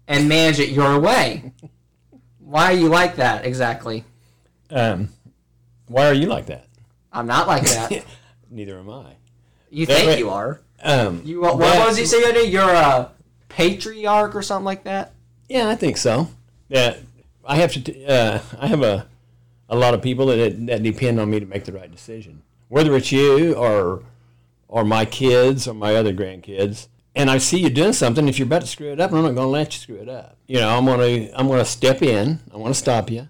and 0.07 0.27
manage 0.29 0.59
it 0.59 0.69
your 0.69 0.99
way. 0.99 1.51
Why 2.39 2.65
are 2.71 2.75
you 2.75 2.87
like 2.89 3.17
that 3.17 3.45
exactly? 3.45 4.03
Um, 4.69 5.09
Why 5.87 6.07
are 6.07 6.13
you 6.13 6.27
like 6.27 6.45
that? 6.47 6.67
I'm 7.11 7.27
not 7.27 7.47
like 7.47 7.63
that. 7.69 8.05
Neither 8.49 8.79
am 8.79 8.89
I. 8.89 9.13
You 9.69 9.85
That 9.85 9.97
think 9.97 10.07
way- 10.07 10.19
you 10.19 10.29
are? 10.29 10.61
Um, 10.81 11.21
You 11.25 11.41
what, 11.41 11.57
what 11.57 11.87
was 11.87 11.97
he 11.97 12.05
say 12.05 12.21
the 12.21 12.27
other 12.29 12.33
day? 12.35 12.45
You're 12.45 12.69
a 12.69 13.11
patriarch 13.57 14.35
or 14.35 14.43
something 14.43 14.65
like 14.65 14.83
that. 14.83 15.13
Yeah, 15.49 15.67
I 15.67 15.75
think 15.75 15.97
so. 15.97 16.29
Yeah, 16.69 16.95
I 17.43 17.55
have 17.55 17.73
to. 17.73 17.81
T- 17.81 18.05
uh, 18.05 18.39
I 18.59 18.67
have 18.67 18.83
a 18.83 19.07
a 19.67 19.75
lot 19.75 19.93
of 19.93 20.01
people 20.01 20.27
that 20.27 20.67
that 20.67 20.83
depend 20.83 21.19
on 21.19 21.31
me 21.31 21.39
to 21.39 21.45
make 21.45 21.65
the 21.65 21.73
right 21.73 21.91
decision, 21.91 22.43
whether 22.69 22.95
it's 22.95 23.11
you 23.11 23.55
or 23.55 24.03
or 24.67 24.83
my 24.83 25.05
kids 25.05 25.67
or 25.67 25.73
my 25.73 25.95
other 25.95 26.13
grandkids. 26.13 26.87
And 27.15 27.31
I 27.31 27.39
see 27.39 27.59
you 27.59 27.71
doing 27.71 27.93
something. 27.93 28.27
If 28.27 28.37
you're 28.37 28.45
about 28.45 28.61
to 28.61 28.67
screw 28.67 28.91
it 28.91 28.99
up, 28.99 29.11
I'm 29.11 29.23
not 29.23 29.33
going 29.33 29.37
to 29.37 29.47
let 29.47 29.73
you 29.73 29.79
screw 29.79 29.95
it 29.95 30.07
up. 30.07 30.37
You 30.45 30.59
know, 30.59 30.77
I'm 30.77 30.85
going 30.85 30.99
to 30.99 31.39
I'm 31.39 31.47
going 31.47 31.57
to 31.57 31.65
step 31.65 32.03
in. 32.03 32.39
I 32.53 32.57
want 32.57 32.75
to 32.75 32.79
stop 32.79 33.09
you, 33.09 33.27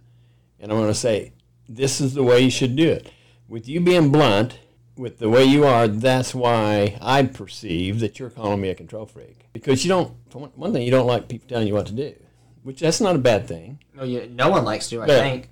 and 0.60 0.72
I'm 0.72 0.77
going 0.77 0.89
to 0.89 0.93
say, 0.93 1.31
this 1.69 2.01
is 2.01 2.13
the 2.13 2.24
way 2.24 2.41
you 2.41 2.51
should 2.51 2.75
do 2.75 2.89
it. 2.89 3.10
With 3.48 3.69
you 3.69 3.79
being 3.79 4.12
blunt, 4.12 4.60
with 4.98 5.20
the 5.20 5.30
way 5.30 5.44
you 5.44 5.66
are, 5.66 5.88
that's 5.88 6.34
why 6.34 6.98
I 7.01 7.24
perceive 7.24 8.00
that 8.00 8.20
you're 8.20 8.30
calling 8.30 8.62
me 8.62 8.70
a 8.70 8.75
control 8.75 9.06
freak. 9.06 9.46
Because 9.54 9.84
you 9.86 9.89
don't, 9.89 10.13
for 10.30 10.39
one 10.56 10.74
thing, 10.74 10.82
you 10.84 10.92
don't 10.92 11.08
like 11.08 11.27
people 11.27 11.48
telling 11.48 11.68
you 11.68 11.74
what 11.74 11.86
to 11.88 11.94
do, 11.94 12.16
which 12.63 12.80
that's 12.80 13.01
not 13.01 13.16
a 13.16 13.20
bad 13.20 13.48
thing. 13.48 13.80
No, 13.96 14.04
you, 14.04 14.27
no 14.34 14.50
one 14.50 14.63
likes 14.66 14.89
to. 14.89 15.01
I 15.01 15.08
But- 15.08 15.20
think. 15.22 15.50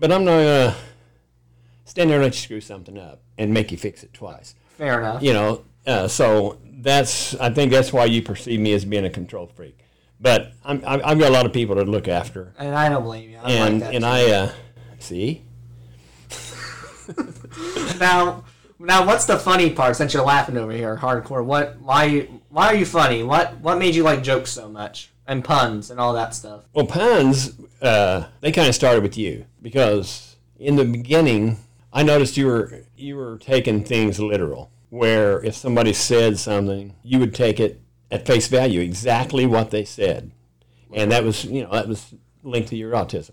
But 0.00 0.12
I'm 0.12 0.24
not 0.24 0.36
gonna 0.36 0.76
stand 1.84 2.10
there 2.10 2.18
and 2.18 2.24
let 2.24 2.34
you 2.34 2.40
screw 2.40 2.60
something 2.60 2.96
up 2.96 3.20
and 3.36 3.52
make 3.52 3.72
you 3.72 3.76
fix 3.78 4.04
it 4.04 4.12
twice. 4.14 4.54
Fair 4.76 5.00
enough. 5.00 5.22
You 5.24 5.32
know, 5.32 5.64
uh, 5.88 6.06
so 6.06 6.58
that's 6.80 7.34
I 7.34 7.50
think 7.50 7.72
that's 7.72 7.92
why 7.92 8.04
you 8.04 8.22
perceive 8.22 8.60
me 8.60 8.72
as 8.74 8.84
being 8.84 9.04
a 9.04 9.10
control 9.10 9.48
freak. 9.48 9.76
But 10.20 10.52
I'm, 10.64 10.82
I'm, 10.86 11.00
I've 11.04 11.18
got 11.18 11.30
a 11.30 11.32
lot 11.32 11.46
of 11.46 11.52
people 11.52 11.74
to 11.76 11.82
look 11.82 12.06
after, 12.06 12.52
And 12.58 12.74
I 12.76 12.88
don't 12.88 13.02
blame 13.02 13.30
you. 13.30 13.38
I'm 13.38 13.50
and 13.50 13.80
like 13.80 13.90
that 13.90 13.94
and 13.94 14.04
too. 14.04 14.08
I 14.08 14.30
uh, 14.32 14.52
see. 15.00 15.42
now, 18.00 18.44
now, 18.78 19.04
what's 19.04 19.24
the 19.24 19.38
funny 19.38 19.70
part? 19.70 19.96
Since 19.96 20.14
you're 20.14 20.24
laughing 20.24 20.56
over 20.56 20.72
here, 20.72 20.96
hardcore. 20.96 21.44
What? 21.44 21.80
Why? 21.80 22.28
Why 22.48 22.66
are 22.68 22.74
you 22.74 22.86
funny? 22.86 23.22
What? 23.22 23.58
What 23.58 23.78
made 23.78 23.94
you 23.94 24.02
like 24.02 24.22
jokes 24.22 24.50
so 24.50 24.68
much 24.68 25.10
and 25.26 25.44
puns 25.44 25.90
and 25.90 25.98
all 25.98 26.12
that 26.14 26.34
stuff? 26.34 26.64
Well, 26.72 26.86
puns, 26.86 27.58
uh, 27.82 28.24
they 28.40 28.52
kind 28.52 28.68
of 28.68 28.74
started 28.74 29.02
with 29.02 29.18
you 29.18 29.46
because 29.60 30.36
in 30.58 30.76
the 30.76 30.84
beginning, 30.84 31.58
I 31.92 32.02
noticed 32.02 32.36
you 32.36 32.46
were 32.46 32.82
you 32.96 33.16
were 33.16 33.38
taking 33.38 33.84
things 33.84 34.20
literal. 34.20 34.70
Where 34.90 35.42
if 35.44 35.54
somebody 35.54 35.92
said 35.92 36.38
something, 36.38 36.94
you 37.02 37.18
would 37.18 37.34
take 37.34 37.60
it 37.60 37.80
at 38.10 38.26
face 38.26 38.48
value, 38.48 38.80
exactly 38.80 39.44
what 39.44 39.70
they 39.70 39.84
said, 39.84 40.30
and 40.94 41.12
that 41.12 41.24
was 41.24 41.44
you 41.44 41.62
know 41.62 41.72
that 41.72 41.88
was 41.88 42.14
linked 42.42 42.68
to 42.68 42.76
your 42.76 42.92
autism. 42.92 43.32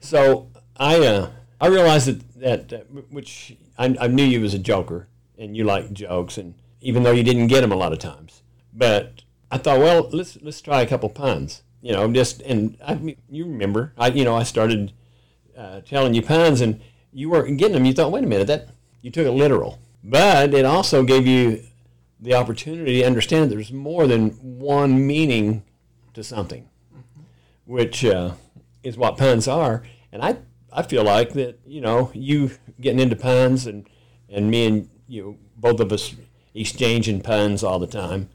So 0.00 0.50
I 0.76 1.06
uh, 1.06 1.30
I 1.62 1.68
realized 1.68 2.08
that 2.08 2.40
that 2.40 2.72
uh, 2.72 2.84
which 3.10 3.56
I, 3.78 3.96
I 4.00 4.08
knew 4.08 4.24
you 4.24 4.40
was 4.40 4.52
a 4.52 4.58
joker 4.58 5.06
and 5.38 5.56
you 5.56 5.62
like 5.62 5.92
jokes, 5.92 6.36
and 6.36 6.54
even 6.80 7.04
though 7.04 7.12
you 7.12 7.22
didn't 7.22 7.46
get 7.46 7.60
them 7.60 7.70
a 7.70 7.76
lot 7.76 7.92
of 7.92 8.00
times, 8.00 8.42
but 8.74 9.22
I 9.48 9.58
thought, 9.58 9.78
well, 9.78 10.08
let's 10.12 10.36
let's 10.42 10.60
try 10.60 10.82
a 10.82 10.86
couple 10.88 11.08
puns, 11.08 11.62
you 11.80 11.92
know, 11.92 12.12
just 12.12 12.42
and 12.42 12.76
I 12.84 13.16
you 13.30 13.44
remember, 13.44 13.92
I 13.96 14.08
you 14.08 14.24
know 14.24 14.34
I 14.34 14.42
started 14.42 14.92
uh, 15.56 15.82
telling 15.82 16.14
you 16.14 16.22
puns 16.22 16.60
and 16.60 16.80
you 17.12 17.30
weren't 17.30 17.58
getting 17.58 17.74
them. 17.74 17.84
You 17.84 17.92
thought, 17.92 18.10
wait 18.10 18.24
a 18.24 18.26
minute, 18.26 18.48
that 18.48 18.70
you 19.00 19.12
took 19.12 19.26
it 19.26 19.30
literal, 19.30 19.78
but 20.02 20.52
it 20.52 20.64
also 20.64 21.04
gave 21.04 21.28
you 21.28 21.62
the 22.18 22.34
opportunity 22.34 23.02
to 23.02 23.06
understand 23.06 23.52
there's 23.52 23.72
more 23.72 24.08
than 24.08 24.30
one 24.58 25.06
meaning 25.06 25.62
to 26.14 26.24
something, 26.24 26.68
which 27.66 28.04
uh, 28.04 28.32
is 28.82 28.96
what 28.96 29.16
puns 29.16 29.46
are. 29.46 29.84
And 30.10 30.22
I, 30.22 30.38
I 30.72 30.82
feel 30.82 31.04
like 31.04 31.32
that, 31.34 31.60
you 31.66 31.80
know, 31.80 32.10
you 32.14 32.52
getting 32.80 33.00
into 33.00 33.16
puns 33.16 33.66
and, 33.66 33.86
and 34.28 34.50
me 34.50 34.66
and 34.66 34.88
you, 35.06 35.22
know, 35.22 35.36
both 35.56 35.80
of 35.80 35.92
us 35.92 36.14
exchanging 36.54 37.20
puns 37.20 37.62
all 37.62 37.78
the 37.78 37.86
time, 37.86 38.30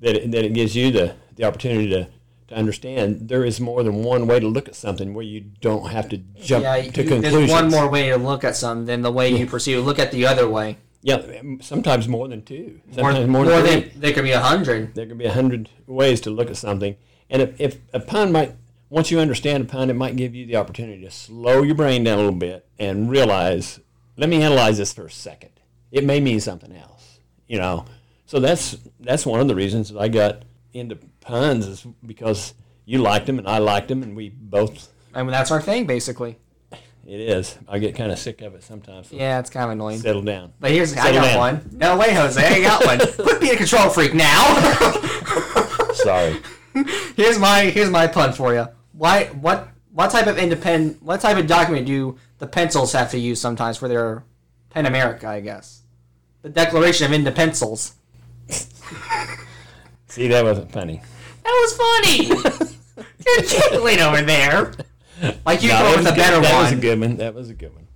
that 0.00 0.16
it, 0.16 0.30
that 0.32 0.44
it 0.44 0.54
gives 0.54 0.76
you 0.76 0.90
the, 0.90 1.16
the 1.36 1.44
opportunity 1.44 1.88
to, 1.90 2.08
to 2.48 2.54
understand 2.54 3.28
there 3.28 3.44
is 3.44 3.60
more 3.60 3.82
than 3.82 4.02
one 4.04 4.26
way 4.26 4.38
to 4.38 4.46
look 4.46 4.68
at 4.68 4.76
something 4.76 5.14
where 5.14 5.24
you 5.24 5.40
don't 5.60 5.90
have 5.90 6.08
to 6.10 6.18
jump 6.18 6.62
Yeah, 6.64 6.76
to 6.76 6.84
you, 6.84 6.92
conclusions. 6.92 7.32
there's 7.32 7.50
one 7.50 7.70
more 7.70 7.88
way 7.88 8.08
to 8.10 8.16
look 8.16 8.44
at 8.44 8.54
something 8.56 8.86
than 8.86 9.02
the 9.02 9.12
way 9.12 9.30
you 9.30 9.46
perceive. 9.46 9.78
it. 9.78 9.82
Look 9.82 9.98
at 9.98 10.12
the 10.12 10.26
other 10.26 10.48
way. 10.48 10.76
Yeah, 11.02 11.20
sometimes 11.60 12.08
more 12.08 12.28
than 12.28 12.42
two. 12.42 12.80
More, 12.86 12.94
Sometimes 13.12 13.28
more, 13.28 13.44
more, 13.44 13.60
than 13.62 13.64
than 13.82 13.90
there 14.00 14.12
could 14.14 14.24
be 14.24 14.30
a 14.32 14.40
hundred. 14.40 14.94
there 14.94 15.06
could 15.06 15.18
be 15.18 15.26
a 15.26 15.32
hundred 15.32 15.68
ways 15.86 16.20
to 16.22 16.30
look 16.30 16.48
at 16.48 16.56
something. 16.56 16.96
And 17.28 17.42
if, 17.42 17.60
if 17.60 17.78
a 17.92 18.00
pun 18.00 18.32
might, 18.32 18.54
once 18.94 19.10
you 19.10 19.18
understand 19.18 19.64
a 19.64 19.66
pun, 19.66 19.90
it 19.90 19.94
might 19.94 20.14
give 20.14 20.36
you 20.36 20.46
the 20.46 20.54
opportunity 20.54 21.02
to 21.02 21.10
slow 21.10 21.64
your 21.64 21.74
brain 21.74 22.04
down 22.04 22.16
a 22.16 22.22
little 22.22 22.38
bit 22.38 22.64
and 22.78 23.10
realize, 23.10 23.80
let 24.16 24.28
me 24.28 24.40
analyze 24.40 24.78
this 24.78 24.92
for 24.92 25.06
a 25.06 25.10
second. 25.10 25.50
It 25.90 26.04
may 26.04 26.20
mean 26.20 26.38
something 26.38 26.72
else, 26.72 27.18
you 27.48 27.58
know. 27.58 27.86
So 28.26 28.38
that's 28.38 28.78
that's 29.00 29.26
one 29.26 29.40
of 29.40 29.48
the 29.48 29.54
reasons 29.56 29.88
that 29.88 29.98
I 29.98 30.06
got 30.06 30.44
into 30.72 30.94
puns 31.20 31.66
is 31.66 31.84
because 32.06 32.54
you 32.84 32.98
liked 32.98 33.26
them 33.26 33.40
and 33.40 33.48
I 33.48 33.58
liked 33.58 33.88
them, 33.88 34.04
and 34.04 34.14
we 34.14 34.28
both. 34.28 34.92
I 35.12 35.24
mean, 35.24 35.32
that's 35.32 35.50
our 35.50 35.60
thing, 35.60 35.86
basically. 35.86 36.38
It 37.04 37.18
is. 37.18 37.58
I 37.68 37.80
get 37.80 37.96
kind 37.96 38.12
of 38.12 38.18
sick 38.20 38.42
of 38.42 38.54
it 38.54 38.62
sometimes. 38.62 39.08
So 39.08 39.16
Yeah, 39.16 39.40
it's 39.40 39.50
kind 39.50 39.64
of 39.64 39.72
annoying. 39.72 39.98
Settle 39.98 40.22
down. 40.22 40.52
But 40.60 40.70
here's 40.70 40.96
I 40.96 41.12
got 41.12 41.24
down. 41.24 41.38
one. 41.38 41.70
No 41.72 41.98
way, 41.98 42.14
Jose. 42.14 42.40
I 42.40 42.60
got 42.60 42.86
one. 42.86 42.98
Quit 43.14 43.40
being 43.40 43.54
a 43.54 43.56
control 43.56 43.88
freak 43.88 44.14
now. 44.14 44.54
Sorry. 45.94 46.40
here's 47.16 47.40
my 47.40 47.64
here's 47.64 47.90
my 47.90 48.06
pun 48.06 48.32
for 48.32 48.54
you. 48.54 48.68
Why 48.96 49.26
what 49.26 49.68
what 49.92 50.10
type 50.10 50.26
of 50.26 50.38
independent 50.38 51.02
what 51.02 51.20
type 51.20 51.36
of 51.36 51.46
document 51.46 51.86
do 51.86 52.16
the 52.38 52.46
pencils 52.46 52.92
have 52.92 53.10
to 53.10 53.18
use 53.18 53.40
sometimes 53.40 53.76
for 53.76 53.88
their 53.88 54.24
Pen 54.70 54.86
America? 54.86 55.28
I 55.28 55.40
guess 55.40 55.82
the 56.42 56.48
Declaration 56.48 57.06
of 57.06 57.12
Independence. 57.12 57.94
See, 60.08 60.28
that 60.28 60.44
wasn't 60.44 60.70
funny. 60.70 61.00
That 61.42 61.50
was 61.50 61.76
funny. 61.76 62.76
You're 63.26 63.42
giggling 63.70 64.00
over 64.00 64.22
there. 64.22 64.72
Like 65.44 65.62
you 65.62 65.70
No, 65.70 65.78
go 65.78 65.88
with 65.90 65.96
was 65.98 66.06
a 66.06 66.10
good. 66.10 66.16
better 66.16 66.40
That 66.40 66.62
was 66.62 66.72
a 66.72 66.76
good 66.76 67.00
one. 67.00 67.16
That 67.16 67.34
was 67.34 67.50
a 67.50 67.54
good 67.54 67.74
one. 67.74 67.88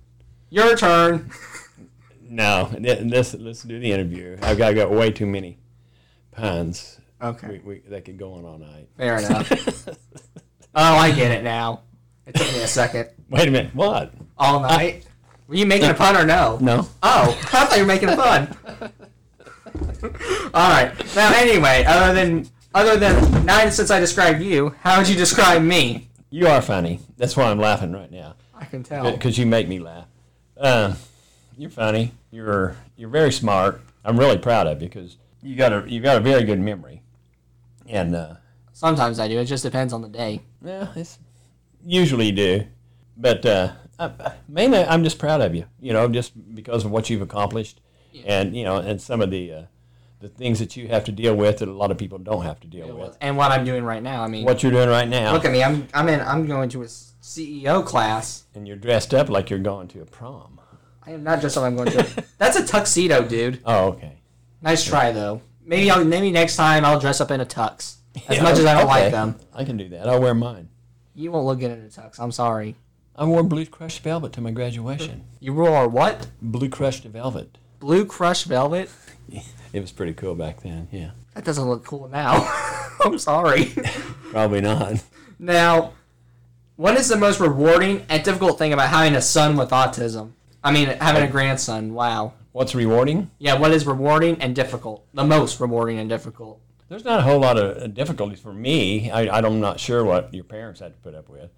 Your 0.49 0.75
turn. 0.75 1.29
No, 2.21 2.69
let's 2.79 3.33
let's 3.35 3.63
do 3.63 3.79
the 3.79 3.91
interview. 3.91 4.37
I've 4.41 4.57
got, 4.57 4.75
got 4.75 4.91
way 4.91 5.11
too 5.11 5.25
many 5.25 5.59
puns. 6.31 6.99
Okay. 7.21 7.47
We, 7.47 7.59
we, 7.59 7.79
that 7.89 8.05
could 8.05 8.17
go 8.17 8.33
on 8.33 8.45
all 8.45 8.57
night. 8.57 8.87
Fair 8.97 9.17
enough. 9.19 9.49
oh, 10.75 10.95
I 10.95 11.11
get 11.11 11.31
it 11.31 11.43
now. 11.43 11.81
It 12.25 12.35
took 12.35 12.51
me 12.53 12.61
a 12.61 12.67
second. 12.67 13.09
Wait 13.29 13.47
a 13.47 13.51
minute. 13.51 13.73
What? 13.75 14.13
All 14.37 14.59
night. 14.61 15.05
Were 15.47 15.55
you 15.55 15.65
making 15.65 15.89
a 15.89 15.93
pun 15.93 16.15
or 16.15 16.25
no? 16.25 16.57
No. 16.61 16.87
Oh, 17.01 17.37
I 17.53 17.65
thought 17.65 17.75
you 17.75 17.83
were 17.83 17.87
making 17.87 18.09
a 18.09 18.15
pun. 18.15 18.55
All 20.53 20.69
right. 20.69 20.93
Now, 21.15 21.33
anyway, 21.35 21.83
other 21.87 22.13
than 22.13 22.47
other 22.73 22.97
than 22.97 23.45
now 23.45 23.67
since 23.69 23.89
I 23.89 23.99
described 23.99 24.41
you, 24.41 24.75
how 24.81 24.99
would 24.99 25.09
you 25.09 25.15
describe 25.15 25.61
me? 25.61 26.07
You 26.29 26.47
are 26.47 26.61
funny. 26.61 26.99
That's 27.17 27.35
why 27.35 27.45
I'm 27.45 27.59
laughing 27.59 27.91
right 27.91 28.11
now 28.11 28.35
I 28.53 28.65
can 28.65 28.83
tell. 28.83 29.11
because 29.11 29.37
you 29.37 29.45
make 29.45 29.67
me 29.67 29.79
laugh. 29.79 30.05
Uh, 30.55 30.93
you're 31.57 31.69
funny. 31.69 32.11
You're 32.31 32.75
you're 32.95 33.09
very 33.09 33.31
smart. 33.31 33.81
I'm 34.05 34.17
really 34.19 34.37
proud 34.37 34.67
of 34.67 34.81
you 34.81 34.87
because 34.87 35.17
you 35.41 35.55
got 35.55 35.73
a 35.73 35.83
you 35.89 35.99
got 35.99 36.17
a 36.17 36.19
very 36.19 36.43
good 36.43 36.59
memory. 36.59 37.01
And 37.87 38.15
uh, 38.15 38.35
Sometimes 38.79 39.19
I 39.19 39.27
do. 39.27 39.37
It 39.39 39.43
just 39.45 39.63
depends 39.63 39.91
on 39.91 40.01
the 40.01 40.07
day. 40.07 40.41
yeah, 40.63 40.87
it's 40.95 41.19
usually 41.85 42.27
you 42.27 42.31
do, 42.31 42.63
but 43.17 43.45
uh, 43.45 43.73
I, 43.99 44.31
mainly 44.47 44.79
I'm 44.85 45.03
just 45.03 45.19
proud 45.19 45.41
of 45.41 45.53
you. 45.53 45.65
You 45.81 45.91
know, 45.91 46.07
just 46.07 46.31
because 46.55 46.85
of 46.85 46.91
what 46.91 47.09
you've 47.09 47.21
accomplished, 47.21 47.81
and 48.25 48.55
you 48.55 48.63
know, 48.63 48.77
and 48.77 49.01
some 49.01 49.19
of 49.21 49.31
the 49.31 49.51
uh, 49.51 49.61
the 50.21 50.29
things 50.29 50.59
that 50.59 50.77
you 50.77 50.87
have 50.87 51.03
to 51.03 51.11
deal 51.11 51.35
with 51.35 51.57
that 51.59 51.67
a 51.67 51.73
lot 51.73 51.91
of 51.91 51.97
people 51.97 52.19
don't 52.19 52.43
have 52.43 52.61
to 52.61 52.67
deal 52.67 52.95
with. 52.97 53.17
And 53.19 53.35
what 53.35 53.51
I'm 53.51 53.65
doing 53.65 53.83
right 53.83 54.01
now. 54.01 54.23
I 54.23 54.29
mean, 54.29 54.45
What 54.45 54.63
you're 54.63 54.71
doing 54.71 54.87
right 54.87 55.09
now, 55.09 55.33
look 55.33 55.43
at 55.43 55.51
me. 55.51 55.61
I'm 55.61 55.85
I'm 55.93 56.07
in. 56.07 56.21
I'm 56.21 56.47
going 56.47 56.69
to 56.69 56.83
a 56.83 56.85
CEO 56.85 57.85
class. 57.85 58.45
and 58.55 58.65
you're 58.65 58.77
dressed 58.77 59.13
up 59.13 59.27
like 59.27 59.49
you're 59.49 59.59
going 59.59 59.89
to 59.89 60.01
a 60.01 60.05
prom. 60.05 60.61
I 61.05 61.11
am 61.11 61.23
not 61.23 61.41
just 61.41 61.57
what 61.57 61.65
I'm 61.65 61.75
going 61.75 61.91
to. 61.91 62.23
That's 62.37 62.55
a 62.57 62.65
tuxedo, 62.65 63.27
dude. 63.27 63.59
Oh, 63.65 63.87
okay. 63.89 64.21
Nice 64.61 64.85
try 64.85 65.11
though. 65.11 65.41
Maybe 65.65 65.91
I'll 65.91 66.05
maybe 66.05 66.31
next 66.31 66.55
time 66.55 66.85
I'll 66.85 66.99
dress 67.01 67.19
up 67.19 67.29
in 67.31 67.41
a 67.41 67.45
tux. 67.45 67.97
As 68.27 68.37
Yeah, 68.37 68.43
much 68.43 68.57
as 68.59 68.65
I 68.65 68.73
don't 68.73 68.83
okay. 68.89 69.03
like 69.03 69.11
them, 69.11 69.35
I 69.53 69.63
can 69.63 69.77
do 69.77 69.89
that. 69.89 70.07
I'll 70.07 70.21
wear 70.21 70.33
mine. 70.33 70.69
you 71.15 71.31
won't 71.31 71.45
look 71.45 71.59
good 71.59 71.71
in 71.71 71.79
a 71.85 71.89
tux. 71.89 72.19
I'm 72.19 72.31
sorry. 72.31 72.75
I 73.15 73.25
wore 73.25 73.43
blue 73.43 73.65
crushed 73.65 74.01
velvet 74.03 74.31
to 74.33 74.41
my 74.41 74.51
graduation. 74.51 75.25
You 75.41 75.53
wore 75.53 75.87
what? 75.87 76.27
Blue 76.41 76.69
crushed 76.69 77.03
velvet. 77.03 77.57
Blue 77.79 78.05
crushed 78.05 78.45
velvet. 78.45 78.89
It 79.71 79.81
was 79.81 79.91
pretty 79.91 80.13
cool 80.13 80.33
back 80.33 80.61
then. 80.63 80.87
Yeah. 80.91 81.11
That 81.35 81.45
doesn't 81.45 81.69
look 81.69 81.85
cool 81.85 82.07
now. 82.07 82.41
I'm 83.05 83.19
sorry. 83.19 83.65
Probably 84.31 84.61
not. 84.61 85.03
now, 85.37 85.93
what 86.75 86.95
is 86.97 87.07
the 87.07 87.15
most 87.17 87.39
rewarding 87.39 88.03
and 88.09 88.23
difficult 88.23 88.57
thing 88.57 88.73
about 88.73 88.89
having 88.89 89.13
a 89.15 89.21
son 89.21 89.57
with 89.57 89.69
autism? 89.69 90.31
I 90.63 90.71
mean, 90.71 90.87
having 90.87 91.21
a 91.21 91.27
oh. 91.27 91.31
grandson. 91.31 91.93
Wow. 91.93 92.33
What's 92.51 92.73
rewarding? 92.73 93.29
Yeah, 93.37 93.59
what 93.59 93.71
is 93.71 93.85
rewarding 93.85 94.41
and 94.41 94.55
difficult? 94.55 95.05
The 95.13 95.23
most 95.23 95.59
rewarding 95.59 95.99
and 95.99 96.09
difficult. 96.09 96.59
There's 96.89 97.05
not 97.05 97.19
a 97.19 97.21
whole 97.23 97.39
lot 97.39 97.57
of 97.57 97.93
difficulties 97.93 98.39
for 98.39 98.53
me. 98.53 99.11
I, 99.11 99.29
I'm 99.29 99.59
not 99.59 99.79
sure 99.79 100.03
what 100.03 100.33
your 100.33 100.43
parents 100.43 100.79
had 100.79 100.93
to 100.93 100.99
put 100.99 101.13
up 101.15 101.29
with, 101.29 101.51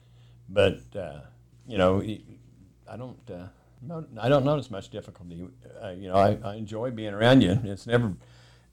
but 0.50 0.80
uh, 0.96 1.22
you 1.68 1.78
know, 1.78 2.02
I 2.02 2.98
don't. 2.98 3.18
Uh, 3.30 3.48
No, 3.84 4.06
I 4.20 4.30
don't 4.30 4.46
notice 4.46 4.70
much 4.70 4.90
difficulty. 4.92 5.48
Uh, 5.82 5.90
you 5.90 6.08
know, 6.10 6.16
I, 6.16 6.38
I 6.44 6.56
enjoy 6.56 6.92
being 6.92 7.14
around 7.16 7.42
you. 7.42 7.60
It's 7.64 7.88
never 7.88 8.14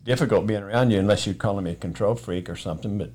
difficult 0.04 0.46
being 0.46 0.62
around 0.62 0.90
you 0.90 0.98
unless 0.98 1.24
you're 1.26 1.34
calling 1.34 1.64
me 1.64 1.70
a 1.70 1.76
control 1.76 2.14
freak 2.14 2.50
or 2.50 2.56
something. 2.56 2.98
But, 2.98 3.12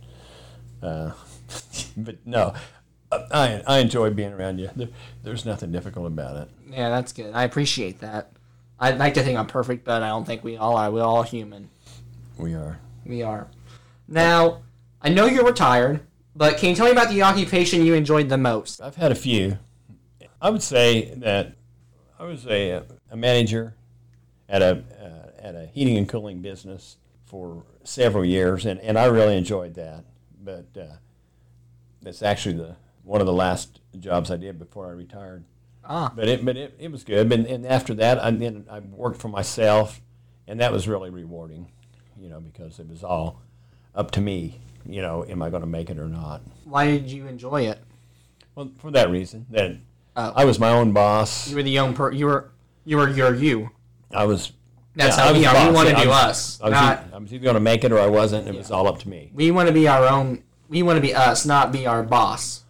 uh, 0.82 1.12
but 1.98 2.16
no, 2.26 2.54
I, 3.12 3.62
I 3.68 3.78
enjoy 3.80 4.10
being 4.10 4.34
around 4.34 4.58
you. 4.58 4.70
There, 4.76 4.88
there's 5.22 5.46
nothing 5.46 5.72
difficult 5.72 6.08
about 6.08 6.36
it. 6.38 6.50
Yeah, 6.72 6.90
that's 6.90 7.14
good. 7.14 7.32
I 7.36 7.44
appreciate 7.44 8.00
that. 8.00 8.32
I'd 8.80 8.98
like 8.98 9.14
to 9.14 9.22
think 9.24 9.38
I'm 9.38 9.46
perfect, 9.46 9.86
but 9.86 10.02
I 10.02 10.08
don't 10.08 10.26
think 10.26 10.44
we 10.44 10.58
all 10.58 10.76
are. 10.78 10.90
We're 10.90 11.04
all 11.04 11.22
human. 11.24 11.70
We 12.38 12.56
are. 12.56 12.80
We 13.06 13.22
are. 13.22 13.48
Now, 14.08 14.64
I 15.02 15.10
know 15.10 15.26
you're 15.26 15.46
retired, 15.46 16.02
but 16.36 16.58
can 16.58 16.70
you 16.70 16.76
tell 16.76 16.86
me 16.86 16.92
about 16.92 17.10
the 17.10 17.22
occupation 17.22 17.86
you 17.86 17.94
enjoyed 17.94 18.30
the 18.30 18.38
most? 18.38 18.82
I've 18.82 18.96
had 18.96 19.12
a 19.12 19.16
few. 19.16 19.58
I 20.42 20.50
would 20.50 20.64
say 20.64 21.14
that 21.16 21.56
I 22.20 22.24
was 22.24 22.46
a, 22.48 22.84
a 23.10 23.16
manager 23.16 23.76
at 24.50 24.62
a 24.62 24.84
uh, 25.02 25.30
at 25.42 25.56
a 25.56 25.66
heating 25.68 25.98
and 25.98 26.08
cooling 26.08 26.42
business 26.42 26.98
for 27.26 27.64
several 27.84 28.24
years, 28.24 28.66
and, 28.66 28.80
and 28.80 28.98
I 28.98 29.06
really 29.06 29.38
enjoyed 29.38 29.74
that. 29.76 30.06
But 30.42 30.66
uh, 30.80 30.96
it's 32.02 32.22
actually 32.22 32.56
the 32.56 32.76
one 33.04 33.22
of 33.22 33.28
the 33.28 33.34
last 33.34 33.80
jobs 34.00 34.32
I 34.32 34.38
did 34.38 34.58
before 34.60 34.88
I 34.88 34.92
retired. 34.92 35.44
Ah. 35.86 36.12
But 36.16 36.28
it 36.28 36.46
but 36.46 36.56
it, 36.56 36.76
it 36.80 36.92
was 36.92 37.04
good. 37.04 37.32
And, 37.32 37.46
and 37.46 37.66
after 37.66 37.94
that, 37.96 38.24
I 38.24 38.32
then 38.32 38.66
I 38.70 38.80
worked 38.80 39.22
for 39.22 39.28
myself, 39.28 40.02
and 40.48 40.60
that 40.60 40.72
was 40.72 40.88
really 40.88 41.10
rewarding, 41.10 41.72
you 42.20 42.30
know, 42.30 42.40
because 42.40 42.80
it 42.80 42.88
was 42.90 43.04
all 43.04 43.42
up 43.96 44.12
to 44.12 44.22
me. 44.22 44.60
You 44.86 45.02
know, 45.02 45.26
am 45.28 45.42
I 45.42 45.50
going 45.50 45.62
to 45.62 45.68
make 45.68 45.90
it 45.90 45.98
or 45.98 46.08
not? 46.10 46.42
Why 46.66 46.88
did 46.88 47.10
you 47.10 47.28
enjoy 47.28 47.62
it? 47.68 47.80
Well, 48.56 48.72
for 48.78 48.92
that 48.92 49.10
reason, 49.10 49.46
that 49.52 49.78
Oh. 50.16 50.32
I 50.36 50.46
was 50.46 50.60
my 50.60 50.70
own 50.70 50.92
boss. 50.92 51.50
You 51.50 51.56
were 51.56 51.64
the 51.64 51.72
young 51.72 51.94
per. 51.96 52.12
You 52.12 52.28
were 52.28 52.52
you 52.86 52.98
were 52.98 53.10
your 53.10 53.34
you. 53.34 53.72
I 54.14 54.26
was. 54.26 54.52
That's 54.96 55.18
yeah, 55.18 55.24
how 55.26 55.34
we 55.34 55.44
are. 55.44 55.70
We 55.70 55.74
want 55.74 55.88
to 55.90 55.96
Yeah, 55.96 56.04
do 56.04 56.10
I 56.12 56.28
was- 56.28 56.30
us. 56.30 56.62
I 56.62 56.66
was, 56.66 56.72
not, 56.74 56.84
either, 57.00 57.16
I 57.16 57.18
was 57.18 57.34
either 57.34 57.44
going 57.44 57.54
to 57.56 57.60
make 57.60 57.84
it 57.84 57.92
or 57.92 58.00
I 58.00 58.06
wasn't. 58.08 58.48
It 58.48 58.54
was 58.56 58.70
all 58.70 58.88
up 58.88 59.00
to 59.00 59.10
me. 59.10 59.32
we 59.34 59.50
want 59.50 59.68
to 59.70 59.74
be 59.74 59.88
our 59.88 60.06
own. 60.06 60.44
We 60.70 60.84
want 60.84 60.98
to 60.98 61.02
be 61.02 61.16
us, 61.16 61.48
not 61.48 61.72
be 61.72 61.88
our 61.88 62.04
boss. 62.04 62.62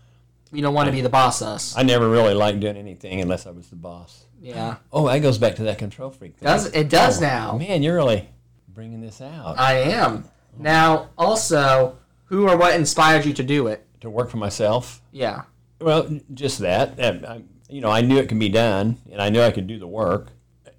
We 0.53 0.61
don't 0.61 0.73
want 0.73 0.85
to 0.85 0.91
be 0.93 1.01
the 1.01 1.09
boss 1.09 1.41
us. 1.41 1.75
I 1.75 1.83
never 1.83 2.09
really 2.09 2.33
liked 2.33 2.59
doing 2.61 2.77
anything 2.77 3.19
unless 3.19 3.45
I 3.45 3.51
was 3.51 3.67
the 3.67 3.75
boss. 3.75 4.23
Yeah. 4.41 4.75
Oh, 4.93 5.07
that 5.07 5.19
goes 5.19 5.37
back 5.37 5.55
to 5.55 5.63
that 5.63 5.77
control 5.79 6.11
freak 6.11 6.37
thing. 6.37 6.45
Does 6.47 6.67
it 6.67 6.87
does 6.89 7.17
Oh, 7.17 7.25
now? 7.25 7.57
Man, 7.57 7.83
you're 7.83 7.95
really 7.95 8.29
bringing 8.73 9.01
this 9.01 9.21
out. 9.21 9.59
I 9.59 9.75
am. 9.75 10.25
Now, 10.57 11.09
also, 11.17 11.97
who 12.25 12.47
or 12.47 12.57
what 12.57 12.75
inspired 12.75 13.25
you 13.25 13.33
to 13.33 13.43
do 13.43 13.67
it? 13.67 13.87
to 14.03 14.09
work 14.09 14.29
for 14.29 14.37
myself. 14.37 15.01
Yeah. 15.11 15.43
Well, 15.79 16.19
just 16.33 16.59
that. 16.59 16.97
that 16.97 17.27
I, 17.27 17.41
you 17.69 17.81
know, 17.81 17.89
I 17.89 18.01
knew 18.01 18.17
it 18.17 18.29
could 18.29 18.39
be 18.39 18.49
done, 18.49 18.97
and 19.11 19.21
I 19.21 19.29
knew 19.29 19.41
I 19.41 19.51
could 19.51 19.65
do 19.65 19.79
the 19.79 19.87
work. 19.87 20.27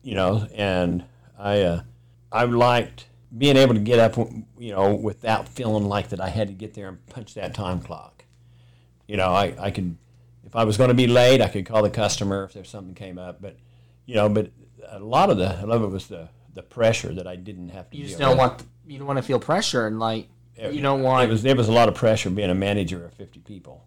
You 0.03 0.15
know, 0.15 0.47
and 0.55 1.05
I, 1.39 1.63
uh, 1.63 1.83
I 2.31 2.45
liked 2.45 3.07
being 3.37 3.57
able 3.57 3.73
to 3.73 3.81
get 3.81 3.99
up, 3.99 4.17
you 4.59 4.71
know, 4.73 4.95
without 4.95 5.49
feeling 5.49 5.87
like 5.87 6.11
that 6.11 6.21
I 6.21 6.29
had 6.29 6.49
to 6.49 6.55
get 6.55 6.75
there 6.75 6.89
and 6.89 7.07
punch 7.07 7.35
that 7.35 7.55
time 7.55 7.81
clock. 7.81 8.25
You 9.09 9.17
know, 9.17 9.33
I, 9.33 9.55
I 9.59 9.71
could, 9.71 9.97
if 10.45 10.55
I 10.55 10.65
was 10.65 10.77
going 10.77 10.89
to 10.89 10.95
be 10.95 11.07
late, 11.07 11.41
I 11.41 11.49
could 11.49 11.65
call 11.65 11.83
the 11.83 11.89
customer 11.89 12.45
if 12.45 12.53
there's 12.53 12.69
something 12.69 12.95
came 12.95 13.19
up. 13.19 13.41
But, 13.41 13.57
you 14.05 14.15
know, 14.15 14.29
but 14.29 14.51
a 14.91 14.99
lot 14.99 15.31
of 15.31 15.39
the, 15.39 15.65
a 15.65 15.67
lot 15.67 15.77
of 15.77 15.85
it 15.85 15.91
was 15.91 16.09
the, 16.09 16.29
the 16.55 16.63
pressure 16.63 17.13
that 17.15 17.27
I 17.27 17.37
didn't 17.37 17.71
have 17.71 17.91
to. 17.91 17.97
You 17.97 18.05
just 18.05 18.19
deal 18.19 18.29
don't 18.29 18.39
with. 18.39 18.49
want 18.59 18.63
you 18.87 18.99
don't 18.99 19.07
want 19.07 19.17
to 19.19 19.23
feel 19.23 19.39
pressure 19.41 19.87
and 19.87 19.99
like 19.99 20.29
you 20.57 20.81
don't 20.81 21.03
want 21.03 21.29
It 21.29 21.31
was 21.33 21.43
there 21.43 21.57
was 21.57 21.69
a 21.69 21.73
lot 21.73 21.89
of 21.89 21.95
pressure 21.95 22.31
being 22.31 22.51
a 22.51 22.55
manager 22.55 23.05
of 23.05 23.13
50 23.15 23.41
people. 23.41 23.85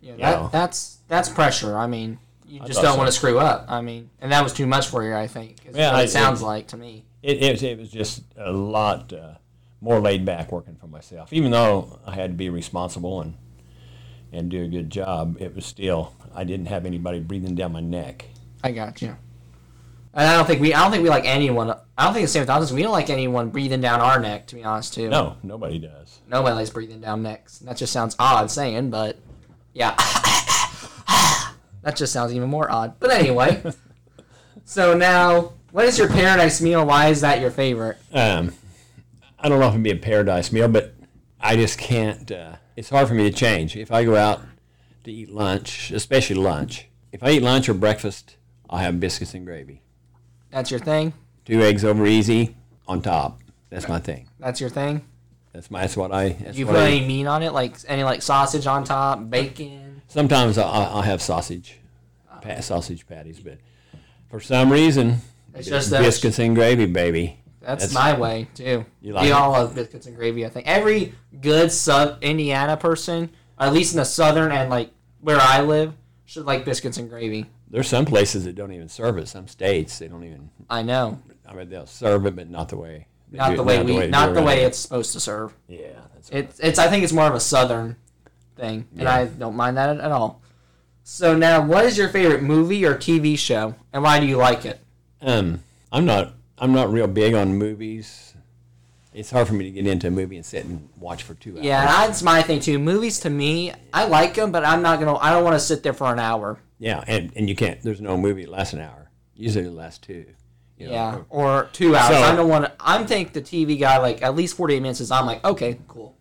yeah, 0.00 0.16
that, 0.16 0.52
that's 0.52 0.98
that's 1.08 1.28
pressure. 1.28 1.76
I 1.76 1.86
mean, 1.86 2.18
you 2.46 2.60
just 2.60 2.80
don't 2.82 2.92
so. 2.92 2.96
want 2.98 3.08
to 3.08 3.12
screw 3.12 3.38
up. 3.38 3.66
I 3.68 3.80
mean, 3.80 4.10
and 4.20 4.30
that 4.32 4.42
was 4.42 4.52
too 4.52 4.66
much 4.66 4.86
for 4.88 5.02
you. 5.02 5.14
I 5.14 5.26
think. 5.26 5.56
Is 5.66 5.76
Yeah, 5.76 5.88
what 5.92 6.00
I- 6.00 6.02
it 6.04 6.08
sounds 6.10 6.40
it- 6.40 6.44
like 6.46 6.68
to 6.68 6.76
me. 6.76 7.04
It, 7.22 7.42
it, 7.42 7.52
was, 7.52 7.62
it 7.62 7.78
was 7.78 7.90
just 7.90 8.22
a 8.36 8.52
lot 8.52 9.10
uh, 9.10 9.34
more 9.80 9.98
laid 9.98 10.26
back 10.26 10.52
working 10.52 10.76
for 10.76 10.86
myself. 10.88 11.32
Even 11.32 11.50
though 11.52 11.98
I 12.06 12.14
had 12.14 12.30
to 12.32 12.36
be 12.36 12.50
responsible 12.50 13.20
and 13.22 13.34
and 14.30 14.50
do 14.50 14.62
a 14.62 14.68
good 14.68 14.90
job, 14.90 15.38
it 15.40 15.54
was 15.54 15.64
still 15.64 16.12
I 16.34 16.44
didn't 16.44 16.66
have 16.66 16.84
anybody 16.86 17.20
breathing 17.20 17.54
down 17.54 17.72
my 17.72 17.80
neck. 17.80 18.26
I 18.62 18.72
got 18.72 19.00
you. 19.02 19.16
And 20.16 20.28
I 20.28 20.36
don't 20.36 20.46
think 20.46 20.60
we. 20.60 20.72
I 20.72 20.80
don't 20.80 20.92
think 20.92 21.02
we 21.02 21.08
like 21.08 21.24
anyone. 21.24 21.70
I 21.98 22.04
don't 22.04 22.14
think 22.14 22.24
the 22.24 22.28
same 22.28 22.42
with 22.42 22.50
us. 22.50 22.70
We 22.70 22.82
don't 22.82 22.92
like 22.92 23.10
anyone 23.10 23.50
breathing 23.50 23.80
down 23.80 24.00
our 24.00 24.20
neck. 24.20 24.46
To 24.48 24.54
be 24.54 24.62
honest, 24.62 24.94
too. 24.94 25.08
No, 25.08 25.36
nobody 25.42 25.78
does. 25.80 26.20
Nobody 26.28 26.54
likes 26.54 26.70
breathing 26.70 27.00
down 27.00 27.22
necks. 27.22 27.58
That 27.58 27.76
just 27.76 27.92
sounds 27.92 28.14
odd 28.18 28.50
saying, 28.50 28.90
but 28.90 29.18
yeah. 29.72 29.94
that 31.82 31.96
just 31.96 32.12
sounds 32.12 32.32
even 32.32 32.48
more 32.48 32.70
odd. 32.70 32.94
But 33.00 33.10
anyway. 33.10 33.62
so 34.64 34.96
now, 34.96 35.54
what 35.72 35.84
is 35.84 35.98
your 35.98 36.08
paradise 36.08 36.60
meal? 36.60 36.86
Why 36.86 37.08
is 37.08 37.20
that 37.22 37.40
your 37.40 37.50
favorite? 37.50 37.98
Um, 38.12 38.52
I 39.38 39.48
don't 39.48 39.58
know 39.58 39.66
if 39.66 39.72
it'd 39.72 39.82
be 39.82 39.90
a 39.90 39.96
paradise 39.96 40.52
meal, 40.52 40.68
but 40.68 40.94
I 41.40 41.56
just 41.56 41.76
can't. 41.76 42.30
Uh, 42.30 42.54
it's 42.76 42.90
hard 42.90 43.08
for 43.08 43.14
me 43.14 43.28
to 43.28 43.36
change. 43.36 43.76
If 43.76 43.90
I 43.90 44.04
go 44.04 44.14
out 44.14 44.42
to 45.02 45.12
eat 45.12 45.30
lunch, 45.30 45.90
especially 45.90 46.36
lunch, 46.36 46.88
if 47.10 47.24
I 47.24 47.32
eat 47.32 47.42
lunch 47.42 47.68
or 47.68 47.74
breakfast, 47.74 48.36
I'll 48.70 48.78
have 48.78 49.00
biscuits 49.00 49.34
and 49.34 49.44
gravy. 49.44 49.82
That's 50.54 50.70
your 50.70 50.78
thing? 50.78 51.12
Two 51.44 51.60
eggs 51.62 51.84
over 51.84 52.06
easy 52.06 52.54
on 52.86 53.02
top. 53.02 53.40
That's 53.70 53.88
my 53.88 53.98
thing. 53.98 54.28
That's 54.38 54.60
your 54.60 54.70
thing? 54.70 55.02
That's 55.52 55.68
my. 55.68 55.80
That's 55.80 55.96
what 55.96 56.12
I. 56.12 56.28
That's 56.28 56.52
Do 56.52 56.58
you 56.60 56.66
what 56.66 56.74
put 56.76 56.82
I 56.84 56.90
any 56.90 57.06
meat 57.06 57.26
on 57.26 57.42
it? 57.42 57.52
Like 57.52 57.74
any 57.88 58.04
like 58.04 58.22
sausage 58.22 58.66
on 58.68 58.84
top, 58.84 59.28
bacon? 59.28 60.00
Sometimes 60.06 60.56
I'll, 60.56 60.68
I'll 60.68 61.02
have 61.02 61.20
sausage, 61.20 61.80
pa- 62.40 62.60
sausage 62.60 63.04
patties, 63.08 63.40
but 63.40 63.58
for 64.30 64.38
some 64.38 64.70
reason, 64.70 65.16
It's 65.54 65.66
just 65.68 65.90
that- 65.90 66.02
biscuits 66.02 66.38
and 66.38 66.54
gravy, 66.54 66.86
baby. 66.86 67.40
That's, 67.60 67.88
That's- 67.88 67.94
my 67.94 68.16
way 68.20 68.46
too. 68.54 68.84
You 69.00 69.12
like 69.14 69.24
we 69.24 69.32
all 69.32 69.50
love 69.52 69.74
biscuits 69.74 70.06
and 70.06 70.14
gravy. 70.14 70.46
I 70.46 70.50
think 70.50 70.68
every 70.68 71.14
good 71.40 71.72
South 71.72 72.22
Indiana 72.22 72.76
person, 72.76 73.30
at 73.58 73.72
least 73.72 73.92
in 73.94 73.98
the 73.98 74.04
southern 74.04 74.52
and 74.52 74.70
like 74.70 74.90
where 75.20 75.40
I 75.40 75.62
live, 75.62 75.94
should 76.26 76.44
like 76.46 76.64
biscuits 76.64 76.96
and 76.98 77.10
gravy. 77.10 77.46
There's 77.74 77.88
some 77.88 78.04
places 78.04 78.44
that 78.44 78.54
don't 78.54 78.70
even 78.70 78.88
serve 78.88 79.18
it. 79.18 79.26
Some 79.26 79.48
states 79.48 79.98
they 79.98 80.06
don't 80.06 80.22
even. 80.22 80.48
I 80.70 80.82
know, 80.82 81.20
I 81.44 81.54
mean, 81.54 81.68
they'll 81.68 81.86
serve 81.88 82.24
it, 82.24 82.36
but 82.36 82.48
not 82.48 82.68
the 82.68 82.76
way. 82.76 83.08
not 83.32 83.48
the 83.56 83.62
it- 83.62 83.64
way 83.66 83.82
we, 83.82 84.06
not 84.06 84.32
the 84.32 84.42
way 84.42 84.58
around. 84.58 84.66
it's 84.66 84.78
supposed 84.78 85.12
to 85.14 85.18
serve. 85.18 85.52
Yeah, 85.66 85.88
that's 86.14 86.30
It's, 86.30 86.60
it's. 86.60 86.78
I 86.78 86.86
think 86.86 87.02
it's 87.02 87.12
more 87.12 87.26
of 87.26 87.34
a 87.34 87.40
southern 87.40 87.96
thing, 88.54 88.86
and 88.92 89.02
Yeah. 89.02 89.12
I 89.12 89.24
don't 89.26 89.56
mind 89.56 89.76
that 89.76 89.98
at 89.98 90.12
all. 90.12 90.40
So 91.02 91.36
now, 91.36 91.66
what 91.66 91.84
is 91.84 91.98
your 91.98 92.08
favorite 92.10 92.44
movie 92.44 92.84
or 92.84 92.94
TV 92.94 93.36
show, 93.36 93.74
and 93.92 94.04
why 94.04 94.20
do 94.20 94.26
you 94.26 94.36
like 94.36 94.64
it? 94.64 94.78
Um, 95.20 95.64
I'm 95.90 96.04
not. 96.04 96.32
I'm 96.56 96.72
not 96.72 96.92
real 96.92 97.08
big 97.08 97.34
on 97.34 97.56
movies. 97.56 98.34
It's 99.12 99.32
hard 99.32 99.48
for 99.48 99.54
me 99.54 99.64
to 99.64 99.70
get 99.72 99.84
into 99.84 100.06
a 100.06 100.10
movie 100.12 100.36
and 100.36 100.46
sit 100.46 100.64
and 100.64 100.88
watch 101.00 101.24
for 101.24 101.34
two 101.34 101.56
hours. 101.56 101.64
Yeah, 101.64 101.84
that's 101.84 102.22
my 102.22 102.40
thing 102.40 102.60
too. 102.60 102.78
Movies 102.78 103.18
to 103.20 103.30
me, 103.30 103.72
I 103.92 104.04
like 104.06 104.34
them, 104.34 104.52
but 104.52 104.64
I'm 104.64 104.80
not 104.80 105.00
gonna. 105.00 105.16
I 105.16 105.30
don't 105.30 105.42
want 105.42 105.54
to 105.54 105.60
sit 105.60 105.82
there 105.82 105.92
for 105.92 106.12
an 106.12 106.20
hour. 106.20 106.60
Yeah, 106.78 107.02
and, 107.06 107.32
and 107.36 107.48
you 107.48 107.54
can't. 107.56 107.80
There's 107.82 108.00
no 108.00 108.16
movie 108.16 108.44
that 108.44 108.50
lasts 108.50 108.72
an 108.74 108.80
hour. 108.80 109.10
Usually 109.34 109.64
it 109.66 109.70
lasts 109.72 109.98
two. 109.98 110.26
You 110.76 110.86
know, 110.88 110.92
Yeah, 110.92 111.18
or 111.30 111.68
two 111.72 111.94
hours. 111.94 112.16
So- 112.16 112.22
I 112.22 112.34
don't 112.34 112.48
want 112.48 112.64
to. 112.64 112.72
I'm 112.80 113.06
think 113.06 113.32
the 113.32 113.40
TV 113.40 113.78
guy 113.78 113.98
like 113.98 114.22
at 114.22 114.34
least 114.34 114.56
48 114.56 114.80
minutes 114.80 115.00
is. 115.00 115.10
I'm 115.10 115.26
like 115.26 115.44
okay, 115.44 115.78
cool. 115.88 116.16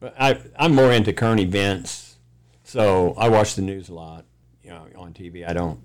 But 0.00 0.14
I, 0.18 0.40
I'm 0.56 0.74
more 0.76 0.92
into 0.92 1.12
current 1.12 1.40
events, 1.40 2.16
so 2.62 3.14
I 3.18 3.28
watch 3.28 3.56
the 3.56 3.62
news 3.62 3.88
a 3.88 3.94
lot. 3.94 4.24
You 4.62 4.70
know, 4.70 4.86
on 4.96 5.12
TV. 5.14 5.48
I 5.48 5.52
don't. 5.52 5.80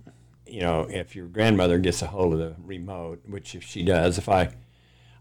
You 0.46 0.62
know, 0.62 0.86
if 0.88 1.16
your 1.16 1.26
grandmother 1.26 1.80
gets 1.80 2.04
a 2.04 2.08
hold 2.08 2.34
of 2.34 2.40
the 2.40 2.56
remote, 2.64 3.22
which 3.28 3.56
if 3.56 3.64
she 3.64 3.84
does, 3.84 4.20
if 4.20 4.30
I, 4.30 4.54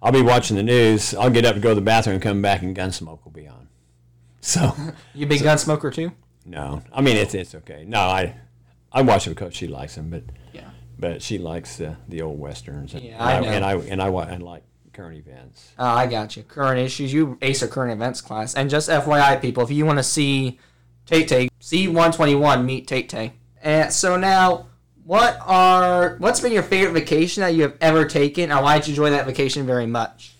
I'll 0.02 0.12
be 0.12 0.20
watching 0.20 0.56
the 0.58 0.62
news. 0.62 1.14
I'll 1.14 1.30
get 1.30 1.46
up 1.46 1.54
and 1.54 1.62
go 1.62 1.70
to 1.70 1.74
the 1.74 1.80
bathroom 1.80 2.14
and 2.14 2.22
come 2.22 2.42
back, 2.42 2.60
and 2.60 2.76
Gunsmoke 2.76 3.24
will 3.24 3.32
be 3.32 3.48
on. 3.48 3.68
So, 4.44 4.74
You 5.14 5.26
big 5.26 5.42
gun 5.42 5.56
smoker 5.56 5.90
too? 5.90 6.12
no, 6.44 6.82
I 6.92 7.00
mean 7.00 7.16
it's 7.16 7.32
it's 7.32 7.54
okay. 7.54 7.84
No, 7.86 8.00
I, 8.00 8.34
I 8.92 9.02
watch 9.02 9.26
it 9.26 9.30
because 9.30 9.54
she 9.54 9.66
likes 9.68 9.94
them, 9.94 10.10
but 10.10 10.22
Yeah. 10.52 10.68
but 10.98 11.22
she 11.22 11.38
likes 11.38 11.80
uh, 11.80 11.94
the 12.08 12.22
old 12.22 12.38
westerns. 12.38 12.94
And, 12.94 13.02
Yeah, 13.04 13.22
I 13.22 13.32
and, 13.34 13.44
know. 13.46 13.52
and 13.52 13.64
I 13.64 13.74
and 13.74 14.02
I 14.02 14.08
and 14.08 14.42
like 14.42 14.62
current 14.92 15.16
events. 15.16 15.72
Oh, 15.78 15.86
I 15.86 16.06
got 16.06 16.36
you. 16.36 16.42
Current 16.42 16.78
issues. 16.78 17.12
You 17.12 17.38
ace 17.40 17.62
a 17.62 17.68
current 17.68 17.92
events 17.92 18.20
class. 18.20 18.54
And 18.54 18.68
just 18.68 18.90
FYI, 18.90 19.40
people, 19.40 19.62
if 19.62 19.70
you 19.70 19.86
want 19.86 19.98
to 19.98 20.02
see 20.02 20.58
Tate 21.06 21.28
Tay, 21.28 21.48
C121 21.60 22.64
meet 22.64 22.86
Tate 22.86 23.08
Tay. 23.08 23.32
And 23.62 23.92
so 23.92 24.16
now, 24.16 24.66
what 25.04 25.38
are 25.46 26.16
what's 26.18 26.40
been 26.40 26.52
your 26.52 26.62
favorite 26.62 26.92
vacation 26.92 27.40
that 27.40 27.54
you 27.54 27.62
have 27.62 27.76
ever 27.80 28.04
taken, 28.04 28.50
and 28.50 28.62
why 28.62 28.78
did 28.78 28.88
you 28.88 28.92
enjoy 28.92 29.10
that 29.10 29.24
vacation 29.26 29.66
very 29.66 29.86
much? 29.86 30.34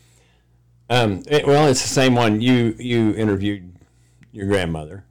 Um, 0.90 1.22
it- 1.26 1.46
well, 1.46 1.66
it's 1.68 1.82
the 1.82 1.88
same 1.88 2.14
one. 2.14 2.40
You 2.40 2.74
you 2.78 3.12
interviewed 3.14 3.72
your 4.32 4.46
grandmother, 4.46 5.04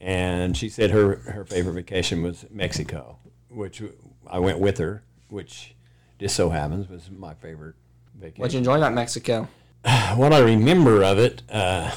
and 0.00 0.56
she 0.56 0.68
said 0.68 0.90
her 0.90 1.16
her 1.16 1.44
favorite 1.44 1.74
vacation 1.74 2.22
was 2.22 2.46
Mexico, 2.50 3.18
which 3.48 3.82
I 4.26 4.38
went 4.38 4.58
with 4.58 4.78
her, 4.78 5.02
which 5.28 5.74
just 6.18 6.36
so 6.36 6.50
happens 6.50 6.88
was 6.88 7.10
my 7.10 7.34
favorite 7.34 7.76
vacation. 8.14 8.40
What'd 8.40 8.54
you 8.54 8.58
enjoy 8.58 8.76
about 8.76 8.94
Mexico? 8.94 9.48
what 10.14 10.32
I 10.32 10.40
remember 10.40 11.04
of 11.04 11.18
it, 11.18 11.42
uh, 11.50 11.90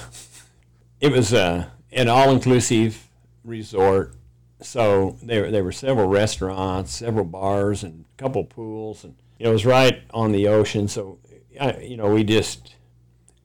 it 0.99 1.11
was 1.11 1.33
uh, 1.33 1.65
an 1.91 2.09
all 2.09 2.31
inclusive 2.31 3.07
resort 3.43 4.15
so 4.61 5.17
there 5.23 5.51
there 5.51 5.63
were 5.63 5.71
several 5.71 6.07
restaurants, 6.07 6.95
several 6.95 7.25
bars, 7.25 7.83
and 7.83 8.05
a 8.17 8.21
couple 8.21 8.43
pools, 8.43 9.03
and 9.03 9.15
it 9.37 9.47
was 9.47 9.65
right 9.65 10.03
on 10.13 10.31
the 10.31 10.47
ocean. 10.47 10.87
So, 10.87 11.19
I, 11.59 11.77
you 11.77 11.97
know, 11.97 12.13
we 12.13 12.23
just 12.23 12.75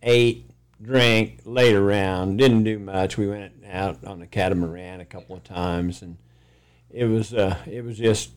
ate, 0.03 0.51
drank, 0.81 1.41
laid 1.45 1.75
around, 1.75 2.37
didn't 2.37 2.65
do 2.65 2.79
much. 2.79 3.17
We 3.17 3.29
went 3.29 3.53
out 3.71 4.05
on 4.05 4.21
the 4.21 4.27
catamaran 4.27 5.01
a 5.01 5.05
couple 5.05 5.37
of 5.37 5.45
times, 5.45 6.03
and 6.03 6.17
it 6.91 7.05
was 7.05 7.35
uh, 7.35 7.57
it 7.67 7.85
was 7.85 7.99
just 7.99 8.31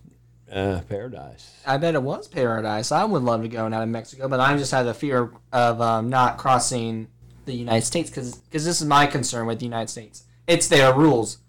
uh, 0.52 0.82
paradise. 0.89 1.52
I 1.65 1.78
bet 1.78 1.95
it 1.95 2.04
was 2.04 2.28
paradise. 2.28 2.91
I 2.91 3.04
would 3.04 3.23
love 3.23 3.41
to 3.43 3.47
go 3.47 3.65
out 3.65 3.73
of 3.73 3.89
Mexico, 3.89 4.28
but 4.28 4.39
I 4.39 4.58
just 4.58 4.71
had 4.71 4.84
the 4.84 4.93
fear 4.93 5.32
of 5.52 5.82
um, 5.82 6.10
not 6.10 6.38
crossing 6.38 7.08
the 7.45 7.54
United 7.54 7.86
States 7.86 8.10
because 8.10 8.38
this 8.52 8.65
is 8.65 8.84
my 8.86 9.08
concern 9.08 9.45
with 9.45 9.60
the 9.60 9.65
United 9.65 9.89
States. 9.89 10.23
It's 10.47 10.67
their 10.67 10.93
rules. 10.93 11.39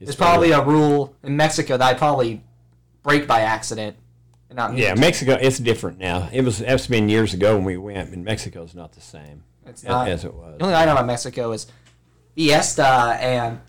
There's 0.00 0.16
probably 0.16 0.50
a 0.50 0.64
rule 0.64 1.14
in 1.22 1.36
Mexico 1.36 1.76
that 1.76 1.94
I 1.94 1.94
probably 1.94 2.42
break 3.04 3.28
by 3.28 3.42
accident. 3.42 3.96
And 4.50 4.56
not 4.56 4.76
yeah. 4.76 4.94
Mexico. 4.94 5.38
It's 5.40 5.58
different 5.58 5.98
now. 5.98 6.28
It 6.32 6.44
was 6.44 6.60
it's 6.60 6.88
been 6.88 7.08
years 7.08 7.32
ago 7.32 7.54
when 7.54 7.64
we 7.64 7.76
went, 7.76 8.10
and 8.10 8.24
Mexico's 8.24 8.74
not 8.74 8.92
the 8.92 9.00
same 9.00 9.44
It's 9.66 9.84
not. 9.84 10.08
as 10.08 10.24
it 10.24 10.34
was. 10.34 10.58
The 10.58 10.64
only 10.64 10.74
thing 10.74 10.82
I 10.82 10.84
know 10.86 10.92
about 10.92 11.06
Mexico 11.06 11.52
is 11.52 11.66
Fiesta 12.34 13.16
and 13.20 13.60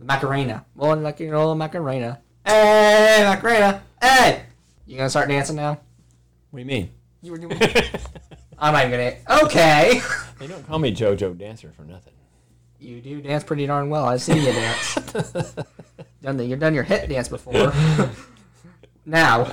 Macarena. 0.00 0.64
Well, 0.74 0.96
like 0.96 1.20
you 1.20 1.30
know, 1.30 1.54
Macarena. 1.54 2.20
Hey, 2.46 3.22
Macarena. 3.24 3.82
Hey, 4.00 4.42
you 4.86 4.96
gonna 4.96 5.10
start 5.10 5.28
dancing 5.28 5.56
now? 5.56 5.80
What 6.50 6.58
do 6.58 6.60
you 6.60 6.64
mean? 6.66 6.90
You 7.22 7.32
were 7.32 7.38
doing. 7.38 7.58
I'm 8.58 8.72
not 8.74 8.86
even 8.86 8.90
gonna. 9.26 9.42
Okay. 9.44 10.00
They 10.38 10.48
don't 10.48 10.66
call 10.66 10.80
me 10.80 10.92
JoJo 10.92 11.38
Dancer 11.38 11.70
for 11.76 11.82
nothing. 11.82 12.14
You 12.80 13.00
do 13.00 13.22
dance 13.22 13.44
pretty 13.44 13.64
darn 13.64 13.90
well. 13.90 14.06
I've 14.06 14.20
seen 14.20 14.38
you 14.38 14.46
dance. 14.50 14.94
done 16.22 16.36
the, 16.36 16.44
you've 16.44 16.58
done 16.58 16.74
your 16.74 16.82
hit 16.82 17.08
dance 17.08 17.28
before. 17.28 17.72
now, 19.06 19.52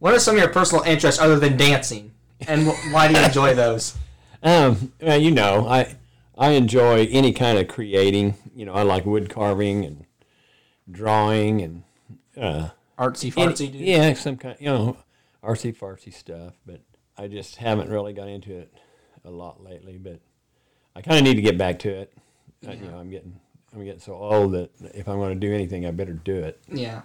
what 0.00 0.12
are 0.12 0.18
some 0.18 0.34
of 0.36 0.42
your 0.42 0.50
personal 0.50 0.84
interests 0.84 1.18
other 1.18 1.38
than 1.38 1.56
dancing, 1.56 2.12
and 2.46 2.66
wh- 2.66 2.92
why 2.92 3.08
do 3.10 3.18
you 3.18 3.24
enjoy 3.24 3.54
those? 3.54 3.96
Um, 4.42 4.92
well, 5.00 5.20
you 5.20 5.30
know, 5.30 5.66
I 5.66 5.96
I 6.36 6.50
enjoy 6.50 7.06
any 7.10 7.32
kind 7.32 7.58
of 7.58 7.68
creating. 7.68 8.34
You 8.54 8.66
know, 8.66 8.72
I 8.74 8.82
like 8.82 9.04
wood 9.04 9.28
carving 9.30 9.84
and 9.84 10.04
drawing 10.90 11.60
and 11.60 11.82
uh, 12.36 12.70
Artsy 12.98 13.32
fartsy, 13.32 13.70
yeah, 13.74 14.12
some 14.14 14.36
kind, 14.36 14.56
you 14.58 14.66
know, 14.66 14.96
artsy 15.42 15.76
fartsy 15.76 16.12
stuff. 16.12 16.54
But 16.66 16.80
I 17.16 17.28
just 17.28 17.56
haven't 17.56 17.90
really 17.90 18.12
got 18.12 18.28
into 18.28 18.56
it 18.56 18.72
a 19.24 19.30
lot 19.30 19.62
lately. 19.62 19.98
But 19.98 20.20
I 20.94 21.02
kind 21.02 21.18
of 21.18 21.24
need 21.24 21.34
to 21.34 21.42
get 21.42 21.58
back 21.58 21.78
to 21.80 21.90
it. 21.90 22.12
Uh, 22.66 22.72
you 22.72 22.88
know, 22.88 22.98
I'm 22.98 23.10
getting 23.10 23.38
I'm 23.74 23.84
getting 23.84 24.00
so 24.00 24.14
old 24.14 24.52
that 24.52 24.70
if 24.94 25.08
I'm 25.08 25.18
going 25.18 25.38
to 25.38 25.46
do 25.46 25.52
anything, 25.52 25.86
I 25.86 25.90
better 25.90 26.12
do 26.12 26.36
it. 26.36 26.60
Yeah. 26.72 27.02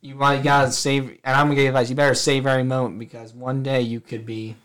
You 0.00 0.14
you 0.14 0.42
gotta 0.42 0.72
save, 0.72 1.04
and 1.22 1.36
I'm 1.36 1.46
gonna 1.46 1.54
give 1.54 1.62
you 1.62 1.68
advice. 1.68 1.88
You 1.88 1.94
better 1.94 2.14
save 2.14 2.44
every 2.44 2.64
moment 2.64 2.98
because 2.98 3.32
one 3.32 3.62
day 3.62 3.82
you 3.82 4.00
could 4.00 4.26
be 4.26 4.56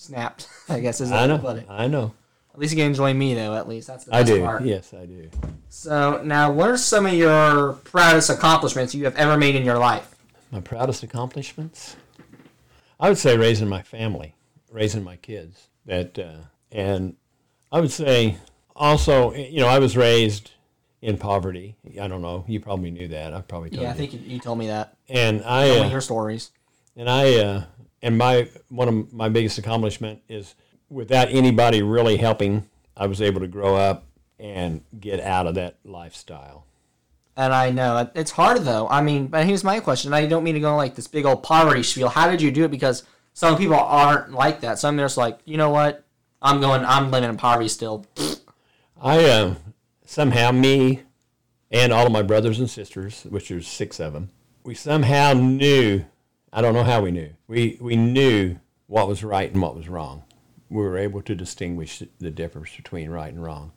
snapped. 0.00 0.48
I 0.68 0.80
guess 0.80 1.00
is 1.00 1.12
I 1.12 1.26
know, 1.26 1.36
it. 1.48 1.66
I 1.68 1.86
know, 1.86 2.14
At 2.54 2.58
least 2.60 2.72
you 2.72 2.78
can 2.78 2.86
enjoy 2.86 3.12
me 3.14 3.34
though. 3.34 3.54
At 3.54 3.68
least 3.68 3.86
that's 3.88 4.04
the 4.04 4.14
I 4.14 4.22
do. 4.22 4.40
part. 4.42 4.62
Yes, 4.64 4.92
I 4.94 5.06
do. 5.06 5.28
So 5.68 6.22
now, 6.24 6.50
what 6.52 6.68
are 6.70 6.76
some 6.76 7.06
of 7.06 7.14
your 7.14 7.74
proudest 7.84 8.30
accomplishments 8.30 8.94
you 8.94 9.04
have 9.04 9.16
ever 9.16 9.36
made 9.36 9.54
in 9.54 9.64
your 9.64 9.78
life? 9.78 10.14
My 10.50 10.60
proudest 10.60 11.02
accomplishments? 11.02 11.96
I 12.98 13.08
would 13.08 13.18
say 13.18 13.36
raising 13.36 13.68
my 13.68 13.82
family, 13.82 14.34
raising 14.70 15.04
my 15.04 15.16
kids. 15.16 15.68
That 15.86 16.18
uh, 16.18 16.36
and 16.72 17.16
I 17.72 17.80
would 17.80 17.90
say 17.92 18.36
also, 18.76 19.32
you 19.32 19.60
know, 19.60 19.68
I 19.68 19.78
was 19.78 19.96
raised 19.96 20.50
in 21.02 21.16
poverty. 21.16 21.76
I 22.00 22.08
don't 22.08 22.20
know. 22.22 22.44
You 22.46 22.60
probably 22.60 22.90
knew 22.90 23.08
that. 23.08 23.32
I 23.32 23.40
probably 23.42 23.70
told 23.70 23.80
you. 23.80 23.86
Yeah, 23.86 23.92
I 23.92 23.94
think 23.96 24.12
you, 24.12 24.20
you 24.20 24.38
told 24.38 24.58
me 24.58 24.66
that. 24.68 24.94
and 25.08 25.42
I 25.44 25.68
Tell 25.68 25.82
me 25.84 25.88
uh, 25.88 25.90
your 25.92 26.00
stories. 26.00 26.50
and 26.96 27.08
I 27.08 27.34
uh, 27.36 27.64
and 28.02 28.18
my 28.18 28.48
one 28.68 28.88
of 28.88 29.12
my 29.12 29.28
biggest 29.28 29.58
accomplishment 29.58 30.22
is 30.28 30.54
without 30.88 31.28
anybody 31.30 31.82
really 31.82 32.16
helping, 32.16 32.68
I 32.96 33.06
was 33.06 33.20
able 33.22 33.40
to 33.40 33.48
grow 33.48 33.76
up 33.76 34.04
and 34.38 34.82
get 34.98 35.20
out 35.20 35.46
of 35.46 35.54
that 35.54 35.76
lifestyle. 35.84 36.64
And 37.36 37.52
I 37.54 37.70
know 37.70 38.10
it's 38.14 38.32
hard 38.32 38.58
though. 38.62 38.88
I 38.88 39.02
mean, 39.02 39.28
but 39.28 39.46
here's 39.46 39.64
my 39.64 39.80
question. 39.80 40.12
I 40.12 40.26
don't 40.26 40.44
mean 40.44 40.54
to 40.54 40.60
go 40.60 40.76
like 40.76 40.94
this 40.94 41.06
big 41.06 41.24
old 41.24 41.42
poverty 41.42 41.82
spiel. 41.82 42.08
How 42.08 42.30
did 42.30 42.42
you 42.42 42.50
do 42.50 42.64
it? 42.64 42.70
Because 42.70 43.04
some 43.32 43.56
people 43.56 43.76
aren't 43.76 44.32
like 44.32 44.60
that. 44.60 44.78
Some 44.78 44.98
are 44.98 45.04
just 45.04 45.16
like, 45.16 45.38
you 45.44 45.56
know 45.56 45.70
what? 45.70 46.04
I'm 46.42 46.60
going. 46.60 46.84
I'm 46.84 47.10
living 47.10 47.30
in 47.30 47.36
poverty 47.36 47.68
still. 47.68 48.06
I 49.00 49.24
uh, 49.24 49.54
somehow 50.04 50.52
me 50.52 51.02
and 51.70 51.92
all 51.92 52.06
of 52.06 52.12
my 52.12 52.22
brothers 52.22 52.58
and 52.58 52.68
sisters, 52.68 53.24
which 53.24 53.48
there's 53.48 53.68
six 53.68 54.00
of 54.00 54.12
them, 54.12 54.30
we 54.64 54.74
somehow 54.74 55.32
knew. 55.34 56.04
I 56.52 56.62
don't 56.62 56.74
know 56.74 56.82
how 56.82 57.02
we 57.02 57.10
knew. 57.10 57.30
We 57.46 57.78
we 57.80 57.96
knew 57.96 58.56
what 58.86 59.08
was 59.08 59.22
right 59.22 59.50
and 59.52 59.62
what 59.62 59.76
was 59.76 59.88
wrong. 59.88 60.24
We 60.68 60.82
were 60.82 60.98
able 60.98 61.22
to 61.22 61.34
distinguish 61.34 62.02
the 62.18 62.30
difference 62.30 62.74
between 62.76 63.10
right 63.10 63.32
and 63.32 63.42
wrong, 63.42 63.72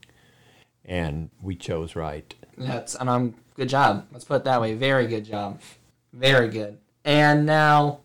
and 0.86 1.30
we 1.42 1.56
chose 1.56 1.96
right. 1.96 2.34
That's 2.58 2.96
and 2.96 3.10
I'm 3.10 3.36
good 3.56 3.70
job. 3.70 4.08
Let's 4.12 4.26
put 4.26 4.38
it 4.38 4.44
that 4.46 4.62
way. 4.62 4.74
Very 4.74 5.08
good 5.08 5.26
job. 5.26 5.60
Very 6.14 6.50
good. 6.50 6.78
And 7.06 7.46
now, 7.46 8.02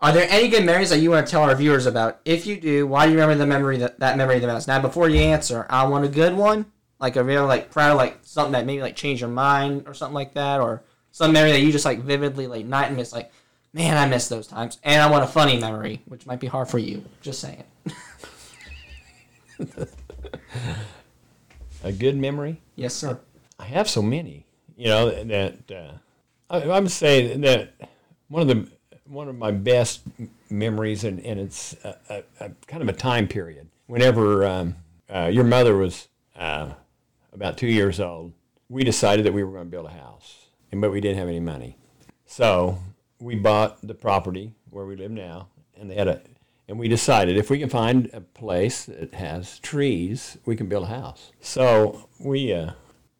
are 0.00 0.12
there 0.12 0.26
any 0.30 0.48
good 0.48 0.64
memories 0.64 0.90
that 0.90 0.98
you 0.98 1.10
want 1.10 1.26
to 1.26 1.30
tell 1.30 1.42
our 1.42 1.54
viewers 1.54 1.86
about? 1.86 2.20
If 2.24 2.46
you 2.46 2.60
do, 2.60 2.86
why 2.86 3.06
do 3.06 3.12
you 3.12 3.18
remember 3.18 3.36
the 3.36 3.46
memory 3.46 3.78
that 3.78 4.00
that 4.00 4.16
memory 4.16 4.38
the 4.38 4.46
most? 4.46 4.68
Now, 4.68 4.80
before 4.80 5.08
you 5.08 5.20
answer, 5.20 5.66
I 5.70 5.84
want 5.86 6.04
a 6.04 6.08
good 6.08 6.34
one, 6.34 6.66
like 6.98 7.16
a 7.16 7.24
real 7.24 7.46
like 7.46 7.70
proud, 7.70 7.96
like 7.96 8.18
something 8.22 8.52
that 8.52 8.66
maybe 8.66 8.82
like 8.82 8.96
changed 8.96 9.20
your 9.20 9.30
mind 9.30 9.84
or 9.86 9.94
something 9.94 10.14
like 10.14 10.34
that, 10.34 10.60
or 10.60 10.82
some 11.10 11.32
memory 11.32 11.52
that 11.52 11.60
you 11.60 11.72
just 11.72 11.84
like 11.84 12.00
vividly 12.00 12.46
like 12.46 12.66
not 12.66 12.92
miss. 12.92 13.12
Like, 13.12 13.32
man, 13.72 13.96
I 13.96 14.06
miss 14.06 14.28
those 14.28 14.46
times. 14.46 14.78
And 14.82 15.02
I 15.02 15.10
want 15.10 15.24
a 15.24 15.26
funny 15.26 15.58
memory, 15.58 16.02
which 16.06 16.26
might 16.26 16.40
be 16.40 16.46
hard 16.46 16.68
for 16.68 16.78
you. 16.78 17.04
Just 17.20 17.40
saying. 17.40 17.64
A 21.82 21.92
good 21.92 22.16
memory. 22.16 22.60
Yes, 22.76 22.94
sir. 22.94 23.18
I 23.58 23.64
have 23.64 23.88
so 23.88 24.02
many. 24.02 24.44
You 24.76 24.86
know 24.88 25.24
that 25.24 25.70
uh, 25.70 25.92
I, 26.48 26.62
I 26.62 26.80
would 26.80 26.90
say 26.90 27.36
that 27.36 27.72
one 28.28 28.42
of 28.42 28.48
the 28.48 28.68
one 29.06 29.28
of 29.28 29.36
my 29.36 29.50
best 29.50 30.02
memories, 30.48 31.04
and, 31.04 31.20
and 31.20 31.40
it's 31.40 31.74
a, 31.84 31.96
a, 32.08 32.22
a 32.40 32.50
kind 32.66 32.82
of 32.82 32.88
a 32.88 32.92
time 32.92 33.28
period. 33.28 33.68
Whenever 33.86 34.46
um, 34.46 34.76
uh, 35.12 35.30
your 35.32 35.44
mother 35.44 35.76
was 35.76 36.08
uh, 36.36 36.72
about 37.32 37.58
two 37.58 37.66
years 37.66 37.98
old, 37.98 38.32
we 38.68 38.84
decided 38.84 39.26
that 39.26 39.32
we 39.32 39.42
were 39.42 39.52
going 39.52 39.64
to 39.64 39.70
build 39.70 39.86
a 39.86 39.90
house, 39.90 40.46
and 40.70 40.80
but 40.80 40.92
we 40.92 41.00
didn't 41.00 41.18
have 41.18 41.28
any 41.28 41.40
money, 41.40 41.76
so 42.26 42.78
we 43.20 43.34
bought 43.34 43.86
the 43.86 43.94
property 43.94 44.52
where 44.70 44.86
we 44.86 44.96
live 44.96 45.10
now, 45.10 45.48
and 45.78 45.90
they 45.90 45.94
had 45.94 46.08
a. 46.08 46.20
And 46.68 46.78
we 46.78 46.86
decided 46.86 47.36
if 47.36 47.50
we 47.50 47.58
can 47.58 47.68
find 47.68 48.08
a 48.12 48.20
place 48.20 48.84
that 48.84 49.14
has 49.14 49.58
trees, 49.58 50.38
we 50.44 50.54
can 50.54 50.68
build 50.68 50.84
a 50.84 50.86
house. 50.86 51.32
So 51.40 52.08
we 52.20 52.52
uh, 52.52 52.72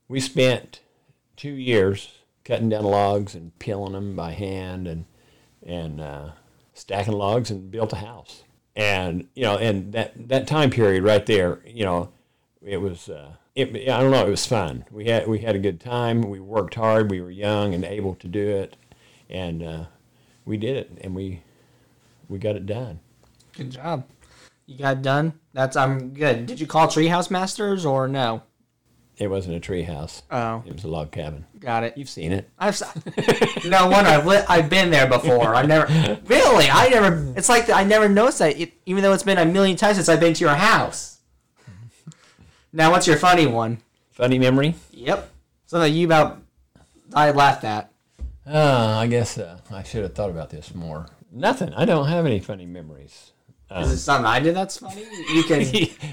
we 0.08 0.20
spent 0.20 0.80
two 1.36 1.52
years 1.52 2.12
cutting 2.44 2.68
down 2.68 2.84
logs 2.84 3.34
and 3.34 3.56
peeling 3.58 3.92
them 3.92 4.14
by 4.14 4.32
hand 4.32 4.86
and 4.86 5.04
and 5.64 6.00
uh, 6.00 6.30
stacking 6.74 7.14
logs 7.14 7.50
and 7.50 7.70
built 7.70 7.92
a 7.92 7.96
house. 7.96 8.44
And 8.76 9.28
you 9.34 9.42
know, 9.42 9.56
and 9.58 9.92
that 9.92 10.28
that 10.28 10.46
time 10.46 10.70
period 10.70 11.02
right 11.02 11.24
there, 11.26 11.60
you 11.66 11.84
know, 11.84 12.12
it 12.62 12.78
was 12.78 13.08
uh, 13.08 13.32
it, 13.54 13.74
I 13.88 14.00
don't 14.00 14.10
know, 14.10 14.26
it 14.26 14.30
was 14.30 14.46
fun. 14.46 14.84
We 14.90 15.06
had 15.06 15.26
we 15.26 15.40
had 15.40 15.56
a 15.56 15.58
good 15.58 15.80
time. 15.80 16.22
We 16.22 16.40
worked 16.40 16.74
hard. 16.74 17.10
We 17.10 17.20
were 17.20 17.30
young 17.30 17.74
and 17.74 17.84
able 17.84 18.14
to 18.16 18.28
do 18.28 18.46
it, 18.46 18.76
and 19.30 19.62
uh, 19.62 19.84
we 20.44 20.56
did 20.56 20.76
it, 20.76 20.98
and 21.02 21.14
we 21.14 21.42
we 22.28 22.38
got 22.38 22.56
it 22.56 22.66
done. 22.66 23.00
Good 23.56 23.70
job. 23.70 24.04
You 24.66 24.78
got 24.78 24.98
it 24.98 25.02
done. 25.02 25.32
That's 25.52 25.76
I'm 25.76 26.10
good. 26.14 26.46
Did 26.46 26.60
you 26.60 26.66
call 26.66 26.86
Treehouse 26.86 27.30
Masters 27.30 27.84
or 27.84 28.06
no? 28.06 28.42
It 29.16 29.28
wasn't 29.28 29.56
a 29.56 29.60
tree 29.60 29.82
house. 29.82 30.22
Oh, 30.30 30.62
It 30.66 30.72
was 30.72 30.84
a 30.84 30.88
log 30.88 31.10
cabin. 31.12 31.44
got 31.58 31.82
it. 31.84 31.98
You've 31.98 32.08
seen 32.08 32.32
it. 32.32 32.48
I've 32.58 32.80
s- 32.80 33.64
no 33.66 33.86
wonder 33.88 34.08
I've 34.08 34.26
li- 34.26 34.44
I've 34.48 34.70
been 34.70 34.90
there 34.90 35.06
before. 35.06 35.54
I've 35.54 35.68
never 35.68 35.86
really. 36.24 36.70
I 36.70 36.88
never. 36.88 37.34
It's 37.36 37.48
like 37.50 37.68
I 37.68 37.84
never 37.84 38.08
noticed 38.08 38.38
that, 38.38 38.58
it, 38.58 38.72
even 38.86 39.02
though 39.02 39.12
it's 39.12 39.22
been 39.24 39.36
a 39.36 39.44
million 39.44 39.76
times 39.76 39.96
since 39.96 40.08
I've 40.08 40.20
been 40.20 40.32
to 40.34 40.40
your 40.44 40.54
house. 40.54 41.18
Now, 42.72 42.92
what's 42.92 43.06
your 43.06 43.16
funny 43.16 43.46
one? 43.46 43.78
Funny 44.12 44.38
memory. 44.38 44.74
Yep, 44.92 45.30
something 45.66 45.92
you 45.92 46.06
about 46.06 46.40
I 47.14 47.30
laughed 47.32 47.64
at. 47.64 47.89
Uh, 48.52 48.96
I 48.98 49.06
guess 49.06 49.38
uh, 49.38 49.58
I 49.70 49.82
should 49.84 50.02
have 50.02 50.14
thought 50.14 50.30
about 50.30 50.50
this 50.50 50.74
more. 50.74 51.06
Nothing. 51.30 51.72
I 51.74 51.84
don't 51.84 52.08
have 52.08 52.26
any 52.26 52.40
funny 52.40 52.66
memories. 52.66 53.32
Is 53.76 53.92
it 53.92 53.98
something 53.98 54.26
I 54.26 54.40
did 54.40 54.56
that's 54.56 54.78
funny? 54.78 55.04
You 55.32 55.44
can 55.44 55.64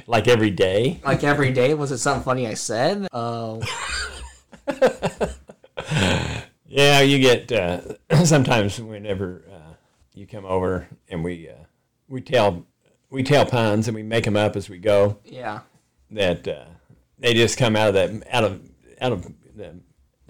like 0.08 0.28
every 0.28 0.52
day. 0.52 1.02
like 1.04 1.24
every 1.24 1.52
day. 1.52 1.74
Was 1.74 1.92
it 1.92 1.98
something 1.98 2.24
funny 2.24 2.46
I 2.46 2.54
said? 2.54 3.08
Oh, 3.12 3.62
Yeah, 6.70 7.00
you 7.02 7.18
get 7.20 7.52
uh, 7.52 7.82
sometimes 8.26 8.80
whenever 8.80 9.44
uh, 9.52 9.74
you 10.14 10.28
come 10.28 10.46
over 10.46 10.88
and 11.10 11.24
we 11.24 11.50
uh, 11.50 11.54
we 12.10 12.22
tell 12.22 12.66
we 13.10 13.24
tell 13.24 13.46
puns 13.46 13.88
and 13.88 13.96
we 13.96 14.04
make 14.04 14.26
them 14.26 14.36
up 14.36 14.56
as 14.56 14.70
we 14.70 14.78
go. 14.78 15.18
yeah. 15.26 15.62
That 16.12 16.48
uh, 16.48 16.66
they 17.18 17.34
just 17.34 17.58
come 17.58 17.76
out 17.76 17.88
of 17.90 17.94
that 17.96 18.12
out 18.32 18.44
of 18.44 18.62
out 19.02 19.12
of 19.14 19.28
the 19.56 19.80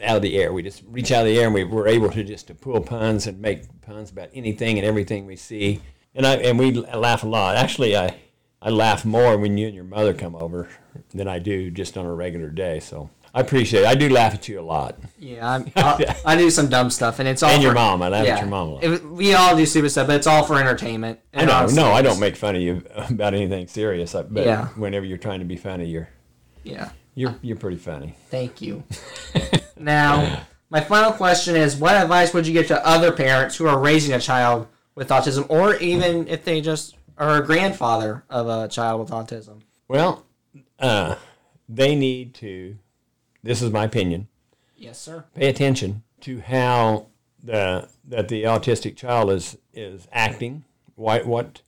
out 0.04 0.18
of 0.18 0.22
the 0.22 0.38
air. 0.38 0.54
We 0.54 0.62
just 0.64 0.84
reach 0.88 1.12
out 1.12 1.22
of 1.22 1.28
the 1.28 1.38
air 1.40 1.46
and 1.46 1.54
we 1.54 1.64
were 1.64 1.88
able 1.88 2.10
to 2.12 2.24
just 2.24 2.48
to 2.48 2.56
pull 2.56 2.82
puns 2.82 3.28
and 3.28 3.40
make 3.40 3.82
puns 3.82 4.12
about 4.12 4.30
anything 4.34 4.78
and 4.78 4.86
everything 4.88 5.26
we 5.26 5.36
see. 5.36 5.82
And 6.16 6.26
I 6.26 6.36
and 6.38 6.58
we 6.60 6.72
laugh 6.72 7.24
a 7.24 7.28
lot. 7.28 7.56
Actually, 7.58 7.96
I 7.98 8.16
I 8.62 8.70
laugh 8.70 9.06
more 9.06 9.38
when 9.38 9.58
you 9.58 9.68
and 9.68 9.76
your 9.76 9.84
mother 9.84 10.14
come 10.14 10.36
over 10.36 10.70
than 11.14 11.28
I 11.28 11.40
do 11.40 11.70
just 11.72 11.98
on 11.98 12.06
a 12.06 12.14
regular 12.14 12.50
day. 12.50 12.80
So 12.80 13.10
I 13.34 13.42
appreciate 13.42 13.82
it. 13.82 13.86
I 13.88 13.94
do 13.94 14.10
laugh 14.10 14.34
at 14.34 14.48
you 14.48 14.60
a 14.60 14.62
lot. 14.64 14.98
Yeah, 15.20 15.48
I'm, 15.48 15.72
I, 15.76 16.16
I 16.26 16.36
do 16.36 16.50
some 16.50 16.70
dumb 16.70 16.90
stuff, 16.90 17.20
and 17.20 17.28
it's 17.28 17.44
all 17.44 17.52
And 17.52 17.62
your 17.62 17.74
mom. 17.74 18.02
I 18.02 18.10
laugh 18.10 18.26
at 18.28 18.40
your 18.40 18.50
mom 18.50 18.68
a 18.70 18.74
lot. 18.76 18.84
It- 18.84 19.06
we 19.06 19.36
all 19.36 19.56
do 19.56 19.64
stupid 19.66 19.92
stuff, 19.92 20.08
but 20.08 20.16
it's 20.16 20.26
all 20.26 20.44
for 20.44 20.58
entertainment. 20.60 21.20
I 21.36 21.46
know. 21.46 21.68
No, 21.68 21.92
I 21.92 22.02
don't 22.02 22.20
make 22.20 22.36
fun 22.36 22.56
of 22.56 22.62
you 22.62 22.84
about 22.96 23.36
anything 23.36 23.68
serious. 23.68 24.14
But 24.14 24.32
Yeah. 24.46 24.68
whenever 24.70 25.06
you're 25.06 25.20
trying 25.20 25.40
to 25.40 25.46
be 25.46 25.56
funny, 25.58 25.86
you're 25.86 26.10
Yeah, 26.64 26.90
you're 27.18 27.36
you're 27.42 27.58
pretty 27.58 27.78
funny. 27.78 28.16
thank 28.30 28.62
you. 28.62 28.84
now, 29.78 30.44
my 30.70 30.82
final 30.82 31.12
question 31.12 31.56
is: 31.56 31.76
What 31.76 31.96
advice 31.96 32.32
would 32.34 32.46
you 32.46 32.54
give 32.54 32.68
to 32.68 32.88
other 32.88 33.12
parents 33.12 33.56
who 33.58 33.66
are 33.66 33.80
raising 33.80 34.14
a 34.14 34.20
child 34.20 34.68
with 34.94 35.10
autism, 35.10 35.50
or 35.50 35.76
even 35.78 36.28
if 36.28 36.46
they 36.46 36.62
just 36.62 36.96
are 37.18 37.42
a 37.42 37.46
grandfather 37.46 38.24
of 38.30 38.48
a 38.48 38.68
child 38.68 39.02
with 39.02 39.10
autism? 39.10 39.62
Well, 39.88 40.28
uh, 40.78 41.16
they 41.68 41.96
need 41.96 42.36
to. 42.36 42.78
This 43.42 43.64
is 43.64 43.72
my 43.72 43.86
opinion. 43.86 44.28
Yes, 44.76 45.00
sir. 45.00 45.26
Pay 45.34 45.48
attention 45.48 46.04
to 46.22 46.40
how 46.42 47.08
the 47.44 47.90
that 48.06 48.28
the 48.28 48.44
autistic 48.44 48.96
child 48.96 49.32
is 49.32 49.58
is 49.74 50.08
acting. 50.12 50.66
What 50.94 51.26
what 51.26 51.62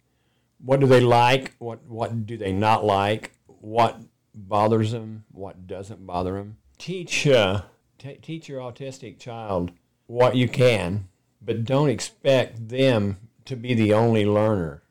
what 0.63 0.79
do 0.79 0.85
they 0.85 1.01
like? 1.01 1.55
What 1.57 1.83
what 1.87 2.27
do 2.27 2.37
they 2.37 2.53
not 2.53 2.85
like? 2.85 3.31
What 3.47 3.99
bothers 4.47 4.91
them? 4.91 5.25
What 5.31 5.67
doesn't 5.67 6.05
bother 6.05 6.33
them? 6.33 6.57
Teach 6.77 7.27
uh, 7.27 7.63
t- 7.97 8.19
teach 8.21 8.47
your 8.47 8.61
autistic 8.61 9.19
child 9.19 9.71
what 10.07 10.35
you 10.35 10.47
can, 10.47 11.07
but 11.41 11.65
don't 11.65 11.89
expect 11.89 12.69
them 12.69 13.17
to 13.45 13.55
be 13.55 13.73
the 13.73 13.93
only 13.93 14.25
learner. 14.25 14.83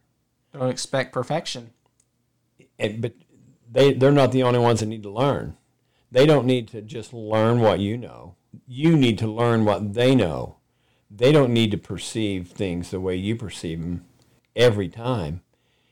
Don't 0.52 0.70
expect 0.70 1.12
perfection. 1.12 1.70
and, 2.78 3.00
but 3.00 3.14
they 3.70 3.92
they're 3.94 4.12
not 4.12 4.32
the 4.32 4.42
only 4.42 4.58
ones 4.58 4.80
that 4.80 4.86
need 4.86 5.02
to 5.02 5.10
learn. 5.10 5.56
They 6.10 6.26
don't 6.26 6.46
need 6.46 6.68
to 6.68 6.80
just 6.80 7.12
learn 7.12 7.60
what 7.60 7.80
you 7.80 7.98
know. 7.98 8.34
You 8.66 8.96
need 8.96 9.18
to 9.18 9.26
learn 9.26 9.64
what 9.64 9.94
they 9.94 10.14
know. 10.14 10.56
They 11.10 11.32
don't 11.32 11.52
need 11.52 11.70
to 11.70 11.78
perceive 11.78 12.48
things 12.48 12.90
the 12.90 13.00
way 13.00 13.16
you 13.16 13.36
perceive 13.36 13.80
them 13.80 14.04
every 14.56 14.88
time. 14.88 15.42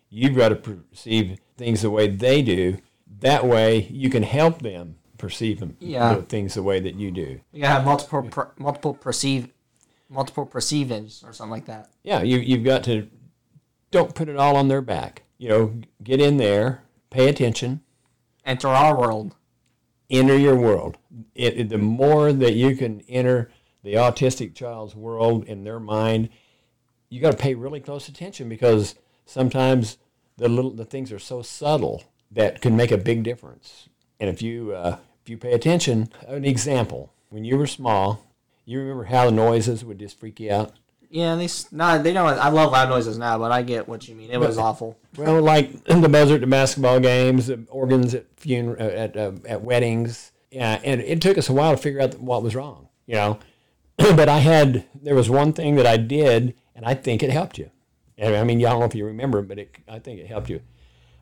You've 0.08 0.36
got 0.36 0.50
to 0.50 0.56
perceive 0.56 1.38
things 1.56 1.82
the 1.82 1.90
way 1.90 2.08
they 2.08 2.42
do. 2.42 2.78
That 3.20 3.46
way, 3.46 3.82
you 3.90 4.10
can 4.10 4.22
help 4.22 4.60
them 4.62 4.96
perceive 5.18 5.60
them 5.60 5.76
Yeah. 5.80 6.16
things 6.22 6.54
the 6.54 6.62
way 6.62 6.80
that 6.80 6.94
you 6.96 7.10
do. 7.10 7.40
You 7.52 7.62
gotta 7.62 7.74
have 7.74 7.84
multiple 7.84 8.22
per, 8.24 8.52
multiple 8.58 8.94
perceive 8.94 9.48
multiple 10.08 10.46
perceivings 10.46 11.24
or 11.26 11.32
something 11.32 11.50
like 11.50 11.66
that. 11.66 11.90
Yeah, 12.04 12.22
you 12.22 12.38
you've 12.38 12.64
got 12.64 12.84
to 12.84 13.08
don't 13.90 14.14
put 14.14 14.28
it 14.28 14.36
all 14.36 14.56
on 14.56 14.68
their 14.68 14.82
back. 14.82 15.22
You 15.38 15.48
know, 15.48 15.80
get 16.02 16.20
in 16.20 16.36
there, 16.36 16.82
pay 17.10 17.28
attention, 17.28 17.80
Enter 18.44 18.68
our 18.68 18.96
world. 18.98 19.34
enter 20.10 20.36
your 20.36 20.54
world. 20.56 20.98
It, 21.34 21.58
it- 21.58 21.68
the 21.70 21.78
more 21.78 22.32
that 22.32 22.54
you 22.54 22.76
can 22.76 23.00
enter 23.08 23.50
the 23.82 23.94
autistic 23.94 24.54
child's 24.54 24.94
world 24.94 25.44
in 25.44 25.64
their 25.64 25.80
mind, 25.80 26.28
you 27.08 27.20
got 27.20 27.30
to 27.32 27.36
pay 27.36 27.54
really 27.54 27.80
close 27.80 28.08
attention 28.08 28.48
because 28.48 28.94
sometimes 29.24 29.96
the 30.36 30.48
little 30.48 30.70
the 30.72 30.84
things 30.84 31.10
are 31.12 31.18
so 31.18 31.40
subtle 31.42 32.04
that 32.30 32.60
can 32.60 32.76
make 32.76 32.90
a 32.90 32.98
big 32.98 33.22
difference. 33.22 33.88
And 34.20 34.28
if 34.30 34.42
you 34.42 34.72
uh, 34.72 34.98
if 35.22 35.28
you 35.30 35.36
pay 35.38 35.52
attention, 35.52 36.08
an 36.26 36.44
example: 36.44 37.12
when 37.30 37.44
you 37.44 37.56
were 37.58 37.66
small, 37.66 38.24
you 38.64 38.80
remember 38.80 39.04
how 39.04 39.26
the 39.26 39.32
noises 39.32 39.84
would 39.84 39.98
just 39.98 40.18
freak 40.18 40.40
you 40.40 40.52
out. 40.52 40.72
Yeah, 41.08 41.36
they 41.36 41.44
s- 41.44 41.70
nah, 41.70 41.98
they 41.98 42.12
don't. 42.12 42.26
I 42.38 42.48
love 42.48 42.72
loud 42.72 42.88
noises 42.88 43.16
now, 43.16 43.38
but 43.38 43.52
I 43.52 43.62
get 43.62 43.86
what 43.88 44.08
you 44.08 44.14
mean. 44.14 44.30
It 44.30 44.40
was 44.40 44.58
awful. 44.58 44.98
Well, 45.16 45.40
like 45.40 45.70
in 45.88 46.00
the 46.00 46.08
buzzer 46.08 46.34
at 46.34 46.40
the 46.40 46.46
basketball 46.46 46.98
games, 47.00 47.46
the 47.46 47.64
organs 47.70 48.14
at 48.14 48.34
funer- 48.36 48.78
uh, 48.80 48.82
at 48.82 49.16
uh, 49.16 49.32
at 49.48 49.62
weddings, 49.62 50.32
yeah, 50.50 50.80
and 50.82 51.00
it 51.00 51.20
took 51.22 51.38
us 51.38 51.48
a 51.48 51.52
while 51.52 51.70
to 51.70 51.76
figure 51.76 52.00
out 52.00 52.18
what 52.18 52.42
was 52.42 52.54
wrong, 52.56 52.88
you 53.06 53.14
know. 53.14 53.38
but 53.98 54.28
I 54.28 54.38
had 54.38 54.84
there 55.00 55.14
was 55.14 55.30
one 55.30 55.52
thing 55.52 55.76
that 55.76 55.86
I 55.86 55.96
did, 55.96 56.54
and 56.74 56.84
I 56.84 56.94
think 56.94 57.22
it 57.22 57.30
helped 57.30 57.56
you. 57.56 57.70
And 58.18 58.34
I 58.34 58.42
mean, 58.44 58.58
I 58.64 58.70
don't 58.70 58.80
know 58.80 58.86
if 58.86 58.94
you 58.94 59.06
remember, 59.06 59.42
but 59.42 59.58
it, 59.58 59.76
I 59.88 59.98
think 60.00 60.18
it 60.20 60.26
helped 60.26 60.50
you. 60.50 60.60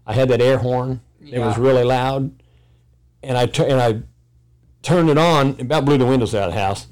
I 0.07 0.13
had 0.13 0.29
that 0.29 0.41
air 0.41 0.59
horn. 0.59 1.01
It 1.27 1.39
was 1.39 1.57
really 1.57 1.85
loud, 1.85 2.31
and 3.23 3.39
I 3.39 3.47
tu- 3.47 3.65
and 3.65 3.81
I 3.81 4.03
turned 4.83 5.09
it 5.09 5.17
on. 5.19 5.57
About 5.59 5.85
blew 5.87 5.97
the 5.97 6.05
windows 6.07 6.35
out 6.35 6.49
of 6.49 6.55
the 6.55 6.61
house, 6.61 6.87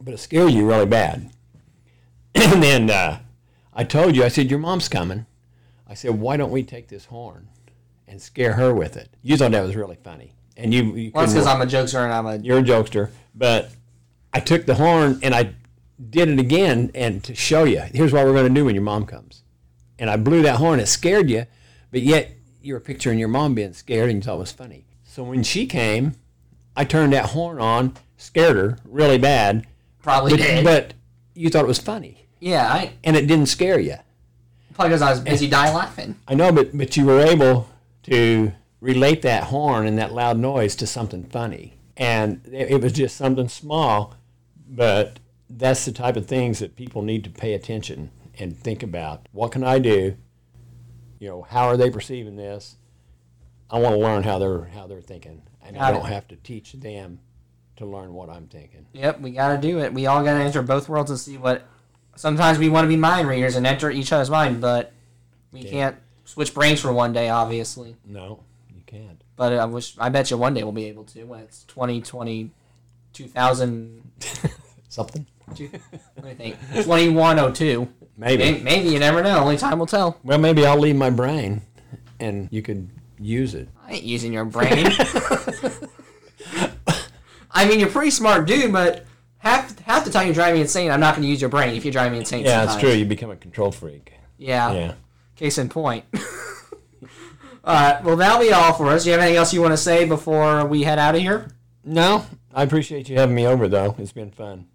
but 0.00 0.14
it 0.14 0.18
scared 0.18 0.52
you 0.52 0.66
really 0.66 0.86
bad. 0.86 1.30
and 2.34 2.62
then 2.62 2.88
uh, 2.90 3.18
I 3.74 3.84
told 3.84 4.16
you, 4.16 4.24
I 4.24 4.28
said, 4.28 4.50
your 4.50 4.58
mom's 4.58 4.88
coming. 4.88 5.26
I 5.86 5.94
said, 5.94 6.18
why 6.18 6.38
don't 6.38 6.50
we 6.50 6.62
take 6.62 6.88
this 6.88 7.04
horn 7.04 7.48
and 8.08 8.20
scare 8.20 8.54
her 8.54 8.74
with 8.74 8.96
it? 8.96 9.10
You 9.22 9.36
thought 9.36 9.50
that 9.52 9.62
was 9.62 9.76
really 9.76 9.98
funny, 10.02 10.32
and 10.56 10.72
you, 10.72 10.84
you 10.94 11.12
Well, 11.14 11.26
because 11.26 11.46
I'm 11.46 11.60
a 11.60 11.66
jokester 11.66 12.02
and 12.02 12.12
I'm 12.12 12.26
a. 12.26 12.36
you're 12.36 12.60
a 12.60 12.62
jokester, 12.62 13.10
but 13.34 13.70
I 14.32 14.40
took 14.40 14.64
the 14.64 14.74
horn 14.74 15.20
and 15.22 15.34
I 15.34 15.54
did 16.08 16.28
it 16.30 16.38
again 16.38 16.90
and 16.94 17.22
to 17.24 17.34
show 17.34 17.64
you, 17.64 17.80
here's 17.92 18.12
what 18.12 18.24
we're 18.24 18.32
going 18.32 18.48
to 18.48 18.54
do 18.54 18.64
when 18.64 18.74
your 18.74 18.82
mom 18.82 19.04
comes. 19.04 19.42
And 19.98 20.08
I 20.08 20.16
blew 20.16 20.42
that 20.42 20.56
horn. 20.56 20.80
It 20.80 20.86
scared 20.86 21.28
you, 21.30 21.44
but 21.92 22.02
yet 22.02 22.32
you 22.60 22.74
were 22.74 22.80
picturing 22.80 23.20
your 23.20 23.28
mom 23.28 23.54
being 23.54 23.72
scared 23.72 24.10
and 24.10 24.18
you 24.18 24.22
thought 24.22 24.34
it 24.36 24.38
was 24.40 24.50
funny. 24.52 24.86
So 25.04 25.22
when 25.22 25.44
she 25.44 25.66
came, 25.66 26.16
I 26.76 26.84
turned 26.84 27.12
that 27.12 27.26
horn 27.26 27.60
on, 27.60 27.94
scared 28.16 28.56
her 28.56 28.78
really 28.84 29.18
bad, 29.18 29.66
Probably 30.02 30.32
but, 30.32 30.38
did. 30.38 30.64
but 30.64 30.94
you 31.34 31.48
thought 31.48 31.64
it 31.64 31.68
was 31.68 31.78
funny 31.78 32.18
yeah, 32.42 32.66
I 32.72 32.94
and 33.04 33.14
it 33.16 33.28
didn't 33.28 33.46
scare 33.46 33.78
you. 33.78 33.94
probably 34.74 34.88
because 34.90 35.02
I 35.02 35.10
was 35.10 35.20
busy 35.20 35.48
dying 35.48 35.74
laughing. 35.74 36.16
I 36.26 36.34
know, 36.34 36.50
but 36.50 36.76
but 36.76 36.96
you 36.96 37.06
were 37.06 37.20
able 37.20 37.68
to 38.02 38.50
relate 38.80 39.22
that 39.22 39.44
horn 39.44 39.86
and 39.86 39.96
that 39.98 40.12
loud 40.12 40.38
noise 40.38 40.74
to 40.76 40.86
something 40.88 41.22
funny, 41.22 41.74
and 41.96 42.40
it, 42.50 42.72
it 42.72 42.82
was 42.82 42.92
just 42.92 43.16
something 43.16 43.48
small, 43.48 44.16
but 44.68 45.20
that's 45.48 45.84
the 45.84 45.92
type 45.92 46.16
of 46.16 46.26
things 46.26 46.58
that 46.58 46.74
people 46.74 47.02
need 47.02 47.22
to 47.22 47.30
pay 47.30 47.54
attention 47.54 48.10
and 48.40 48.58
think 48.58 48.82
about. 48.82 49.28
What 49.30 49.52
can 49.52 49.62
I 49.62 49.78
do? 49.78 50.16
You 51.22 51.28
know, 51.28 51.42
how 51.42 51.68
are 51.68 51.76
they 51.76 51.88
perceiving 51.88 52.34
this? 52.34 52.74
I 53.70 53.78
want 53.78 53.94
to 53.94 54.00
learn 54.00 54.24
how 54.24 54.40
they're 54.40 54.64
how 54.64 54.88
they're 54.88 55.00
thinking, 55.00 55.40
and 55.64 55.76
I 55.76 55.78
Got 55.78 55.90
it. 55.90 55.96
don't 55.98 56.08
have 56.08 56.26
to 56.26 56.36
teach 56.36 56.72
them 56.72 57.20
to 57.76 57.86
learn 57.86 58.12
what 58.12 58.28
I'm 58.28 58.48
thinking. 58.48 58.86
Yep, 58.92 59.20
we 59.20 59.30
gotta 59.30 59.56
do 59.56 59.78
it. 59.78 59.94
We 59.94 60.06
all 60.06 60.24
gotta 60.24 60.42
enter 60.42 60.62
both 60.62 60.88
worlds 60.88 61.12
and 61.12 61.20
see 61.20 61.38
what. 61.38 61.62
Sometimes 62.16 62.58
we 62.58 62.68
want 62.68 62.86
to 62.86 62.88
be 62.88 62.96
mind 62.96 63.28
readers 63.28 63.54
and 63.54 63.64
enter 63.68 63.88
each 63.88 64.12
other's 64.12 64.30
mind, 64.30 64.60
but 64.60 64.92
we 65.52 65.62
can't 65.62 65.94
switch 66.24 66.52
brains 66.54 66.80
for 66.80 66.92
one 66.92 67.12
day, 67.12 67.28
obviously. 67.28 67.94
No, 68.04 68.42
you 68.68 68.82
can't. 68.84 69.22
But 69.36 69.52
I 69.52 69.64
wish, 69.66 69.94
I 70.00 70.08
bet 70.08 70.28
you 70.28 70.38
one 70.38 70.54
day 70.54 70.64
we'll 70.64 70.72
be 70.72 70.86
able 70.86 71.04
to 71.04 71.22
when 71.22 71.38
it's 71.38 71.62
2020, 71.66 72.50
2000, 73.12 74.10
Something 74.88 75.26
two, 75.54 75.70
what 76.16 76.22
do 76.24 76.28
you 76.30 76.34
think? 76.34 76.56
2102. 76.72 77.88
Maybe. 78.16 78.44
Maybe, 78.44 78.62
maybe 78.62 78.88
you 78.88 78.98
never 78.98 79.22
know. 79.22 79.38
Only 79.40 79.56
time 79.56 79.78
will 79.78 79.86
tell. 79.86 80.18
Well, 80.22 80.38
maybe 80.38 80.66
I'll 80.66 80.78
leave 80.78 80.96
my 80.96 81.10
brain, 81.10 81.62
and 82.20 82.48
you 82.50 82.62
could 82.62 82.90
use 83.18 83.54
it. 83.54 83.68
I 83.86 83.94
ain't 83.94 84.04
using 84.04 84.32
your 84.32 84.44
brain. 84.44 84.88
I 87.50 87.66
mean, 87.66 87.80
you're 87.80 87.88
a 87.88 87.92
pretty 87.92 88.10
smart 88.10 88.46
dude, 88.46 88.72
but 88.72 89.06
half 89.38 89.78
half 89.80 90.04
the 90.04 90.10
time 90.10 90.28
you 90.28 90.34
drive 90.34 90.54
me 90.54 90.60
insane. 90.60 90.90
I'm 90.90 91.00
not 91.00 91.14
going 91.14 91.22
to 91.22 91.28
use 91.28 91.40
your 91.40 91.50
brain 91.50 91.74
if 91.74 91.84
you 91.84 91.92
drive 91.92 92.12
me 92.12 92.18
insane. 92.18 92.44
Yeah, 92.44 92.62
it's 92.62 92.72
sometimes. 92.72 92.92
true. 92.92 92.98
You 92.98 93.04
become 93.04 93.30
a 93.30 93.36
control 93.36 93.70
freak. 93.70 94.12
Yeah. 94.38 94.72
Yeah. 94.72 94.94
Case 95.36 95.58
in 95.58 95.68
point. 95.68 96.04
all 97.64 97.74
right. 97.74 98.02
Well, 98.02 98.16
that'll 98.16 98.40
be 98.40 98.52
all 98.52 98.72
for 98.72 98.88
us. 98.88 99.04
Do 99.04 99.10
you 99.10 99.12
have 99.12 99.22
anything 99.22 99.38
else 99.38 99.52
you 99.52 99.60
want 99.60 99.72
to 99.72 99.78
say 99.78 100.04
before 100.04 100.64
we 100.66 100.82
head 100.82 100.98
out 100.98 101.14
of 101.14 101.20
here? 101.20 101.48
No, 101.84 102.26
I 102.54 102.62
appreciate 102.62 103.08
you 103.08 103.16
having 103.18 103.34
me 103.34 103.46
over, 103.46 103.68
though. 103.68 103.94
It's 103.98 104.12
been 104.12 104.30
fun. 104.30 104.68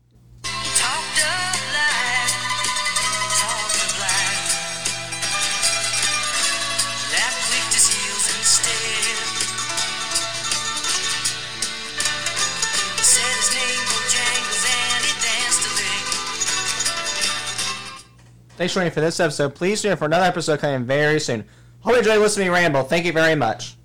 Thanks 18.58 18.74
for 18.74 18.80
joining 18.80 18.92
for 18.92 19.02
this 19.02 19.20
episode. 19.20 19.54
Please 19.54 19.84
tune 19.84 19.92
in 19.92 19.98
for 19.98 20.06
another 20.06 20.26
episode 20.26 20.60
coming 20.60 20.84
very 20.84 21.20
soon. 21.20 21.46
Hope 21.82 21.94
you 21.94 22.00
enjoyed 22.00 22.20
listening 22.20 22.48
to 22.48 22.52
me 22.52 22.58
ramble. 22.58 22.84
Thank 22.84 23.06
you 23.06 23.14
very 23.14 23.36
much. 23.36 23.77